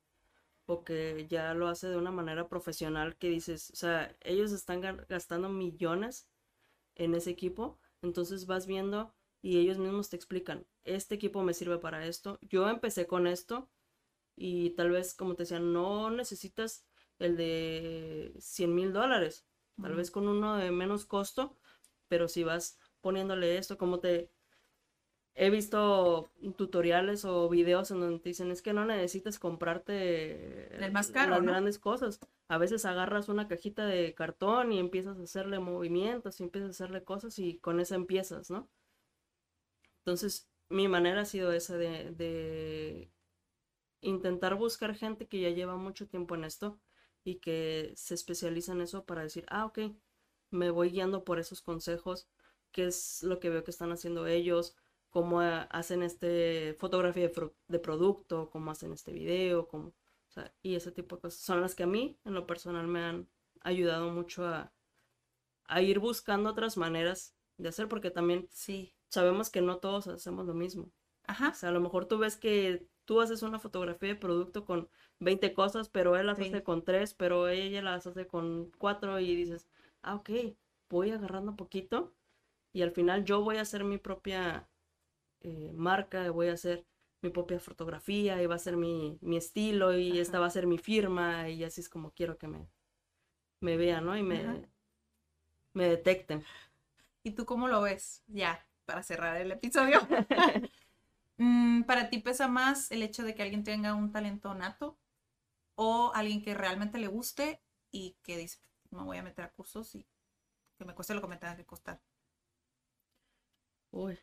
[0.67, 4.83] o que ya lo hace de una manera profesional que dices, o sea, ellos están
[4.83, 6.29] ga- gastando millones
[6.97, 11.79] en ese equipo, entonces vas viendo y ellos mismos te explican, este equipo me sirve
[11.79, 13.69] para esto, yo empecé con esto
[14.37, 16.85] y tal vez, como te decía, no necesitas
[17.19, 19.47] el de 100 mil dólares,
[19.81, 21.57] tal vez con uno de menos costo,
[22.09, 24.31] pero si vas poniéndole esto, como te...
[25.39, 30.93] He visto tutoriales o videos en donde te dicen, es que no necesitas comprarte El
[30.93, 31.53] más caro, las ¿no?
[31.53, 32.21] grandes cosas.
[32.49, 36.71] A veces agarras una cajita de cartón y empiezas a hacerle movimientos y empiezas a
[36.71, 38.67] hacerle cosas y con esa empiezas, ¿no?
[39.99, 43.11] Entonces, mi manera ha sido esa de, de
[44.01, 46.79] intentar buscar gente que ya lleva mucho tiempo en esto
[47.27, 49.81] y que se especializa en eso para decir, ah, ok,
[50.51, 52.29] me voy guiando por esos consejos,
[52.73, 54.77] qué es lo que veo que están haciendo ellos,
[55.11, 60.33] cómo eh, hacen este fotografía de, pro- de producto, cómo hacen este video, cómo, o
[60.33, 63.01] sea, y ese tipo de cosas son las que a mí, en lo personal, me
[63.03, 63.29] han
[63.63, 64.73] ayudado mucho a,
[65.65, 68.93] a ir buscando otras maneras de hacer, porque también Sí.
[69.09, 70.91] sabemos que no todos hacemos lo mismo.
[71.27, 71.51] Ajá.
[71.51, 74.89] O sea, a lo mejor tú ves que tú haces una fotografía de producto con
[75.21, 76.45] 20 cosas, pero él las Sí.
[76.49, 79.69] hace con 3, pero ella las hace con 4 y dices,
[80.03, 80.31] ah, ok,
[80.91, 82.15] voy agarrando poquito
[82.73, 84.69] y al final yo voy a hacer mi propia
[85.43, 86.87] eh, marca, voy a hacer
[87.23, 90.41] mi propia fotografía y va a ser mi, mi estilo y esta Ajá.
[90.41, 92.69] va a ser mi firma y así es como quiero que me,
[93.61, 94.17] me vean, ¿no?
[94.17, 94.69] Y me, Ajá.
[95.75, 96.45] me detecten.
[97.23, 98.23] ¿Y tú cómo lo ves?
[98.29, 100.01] Ya, para cerrar el episodio.
[101.39, 104.99] Mm, ¿Para ti pesa más el hecho de que alguien tenga un talento nato
[105.77, 107.63] o alguien que realmente le guste
[107.93, 108.61] y que dice,
[108.91, 110.07] me voy a meter a cursos y
[110.79, 112.01] que me cueste lo que me tenga que costar?
[113.93, 114.17] Uy,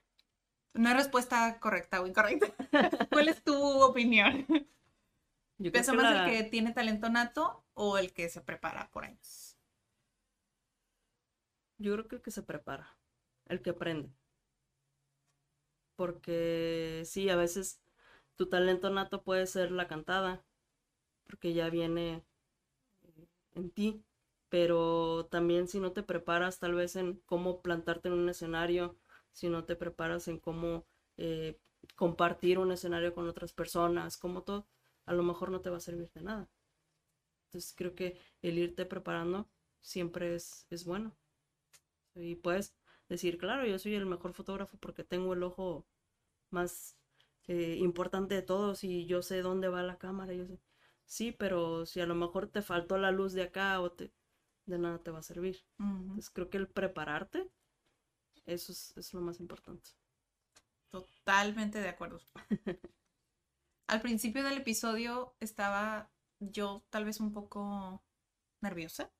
[0.76, 2.48] No hay respuesta correcta o incorrecta.
[3.12, 4.46] ¿Cuál es tu opinión?
[5.58, 9.04] yo ¿Pesa más la- el que tiene talento nato o el que se prepara por
[9.04, 9.58] años?
[11.78, 12.98] Yo creo que el que se prepara,
[13.46, 14.10] el que aprende.
[16.04, 17.82] Porque sí, a veces
[18.36, 20.44] tu talento nato puede ser la cantada,
[21.26, 22.24] porque ya viene
[23.56, 24.04] en ti,
[24.50, 28.96] pero también si no te preparas tal vez en cómo plantarte en un escenario,
[29.32, 30.86] si no te preparas en cómo
[31.18, 31.58] eh,
[31.96, 34.68] compartir un escenario con otras personas, como todo,
[35.06, 36.50] a lo mejor no te va a servir de nada.
[37.48, 39.48] Entonces creo que el irte preparando
[39.82, 41.16] siempre es, es bueno.
[42.16, 42.74] Y puedes
[43.10, 45.86] decir, claro, yo soy el mejor fotógrafo porque tengo el ojo
[46.54, 46.96] más
[47.48, 50.34] eh, importante de todos y yo sé dónde va la cámara.
[50.34, 50.60] Yo sé.
[51.06, 54.14] Sí, pero si a lo mejor te faltó la luz de acá o te,
[54.66, 55.64] de nada te va a servir.
[55.80, 57.50] Entonces creo que el prepararte,
[58.46, 59.92] eso es, es lo más importante.
[60.90, 62.22] Totalmente de acuerdo.
[63.88, 68.02] Al principio del episodio estaba yo tal vez un poco
[68.62, 69.12] nerviosa.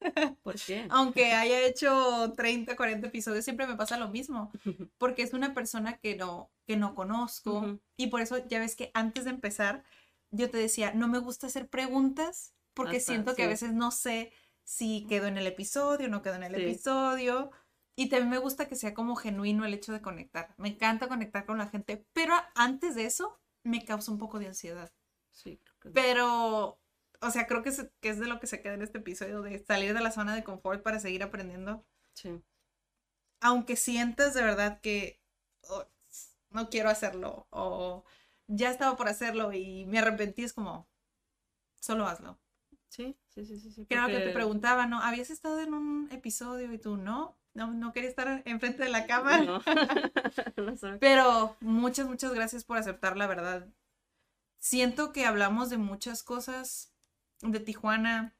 [0.42, 0.86] ¿Por qué?
[0.90, 4.50] Aunque haya hecho 30, 40 episodios, siempre me pasa lo mismo.
[4.98, 7.80] Porque es una persona que no, que no conozco.
[7.96, 9.82] Y por eso ya ves que antes de empezar,
[10.30, 13.90] yo te decía, no me gusta hacer preguntas porque Hasta, siento que a veces no
[13.90, 16.62] sé si quedo en el episodio, no quedo en el Sí.
[16.62, 17.50] episodio.
[17.96, 20.54] Y también me gusta que sea como genuino el hecho de conectar.
[20.58, 24.46] Me encanta conectar con la gente, pero antes de eso me causa un poco de
[24.46, 24.92] ansiedad.
[25.32, 26.78] Sí, creo que- Pero,
[27.20, 29.42] o sea, creo que es, que es de lo que se queda en este episodio,
[29.42, 31.84] de salir de la zona de confort para seguir aprendiendo.
[32.14, 32.40] sí.
[33.42, 35.18] Aunque sientas de verdad que
[35.68, 35.86] oh,
[36.50, 38.04] no quiero hacerlo o
[38.46, 40.88] ya estaba por hacerlo y me arrepentí, es como,
[41.80, 42.38] solo hazlo.
[42.88, 43.70] Sí, sí, sí, sí.
[43.70, 45.00] sí Creo que te preguntaba, ¿no?
[45.00, 47.38] ¿Habías estado en un episodio y tú no?
[47.54, 49.62] No, no quería estar enfrente de la cámara.
[50.56, 50.72] No.
[50.72, 50.98] No.
[50.98, 53.68] Pero muchas, muchas gracias por aceptar la verdad.
[54.58, 56.92] Siento que hablamos de muchas cosas
[57.40, 58.34] de Tijuana,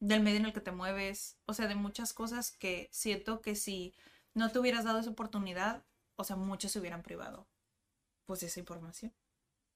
[0.00, 3.54] del medio en el que te mueves, o sea, de muchas cosas que siento que
[3.54, 3.94] si
[4.34, 5.84] no te hubieras dado esa oportunidad,
[6.16, 7.46] o sea, muchos se hubieran privado.
[8.26, 9.12] Pues de esa información.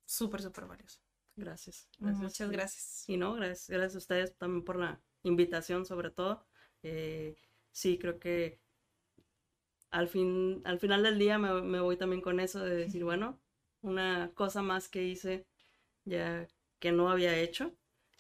[0.07, 1.01] Súper, súper valiosa.
[1.36, 1.88] Gracias.
[1.99, 3.05] Muchas Y- gracias.
[3.09, 6.47] Y no, gracias, gracias a ustedes también por la invitación, sobre todo.
[6.82, 7.36] Eh,
[7.72, 8.61] sí, creo que
[9.91, 13.38] al fin, al final del día me, me voy también con eso de decir, bueno,
[13.82, 15.47] una cosa más que hice
[16.05, 17.72] ya que no había hecho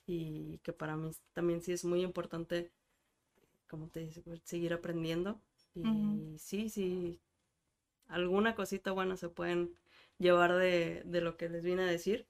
[0.06, 2.72] y que para mí también sí es muy importante,
[3.68, 5.40] como te dice, pues, seguir aprendiendo.
[5.74, 7.20] Y sí, sí,
[8.10, 9.74] alguna cosita buena se pueden
[10.18, 12.26] llevar de, de lo que les vine a decir.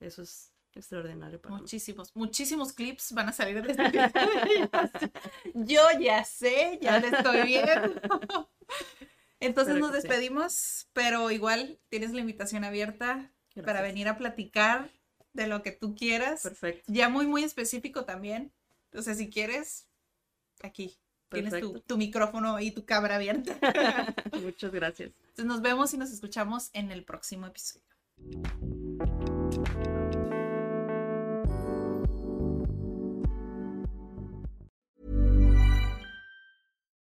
[0.00, 1.60] Eso es extraordinario para mí.
[1.62, 5.10] Muchísimos, muchísimos clips van a salir de este.
[5.54, 8.00] Yo ya sé, ya le estoy viendo.
[9.40, 9.96] Entonces nos sí.
[9.96, 13.32] despedimos, pero igual tienes la invitación abierta
[13.64, 14.90] para venir a platicar
[15.32, 16.42] de lo que tú quieras.
[16.42, 16.84] Perfecto.
[16.92, 18.52] Ya muy, muy específico también.
[18.92, 19.86] Sea, si quieres,
[20.62, 20.98] aquí
[21.30, 23.56] tienes tu, tu micrófono y tu cámara abierta.
[24.42, 25.10] Muchas gracias.
[25.20, 27.84] Entonces nos vemos y nos escuchamos en el próximo episodio.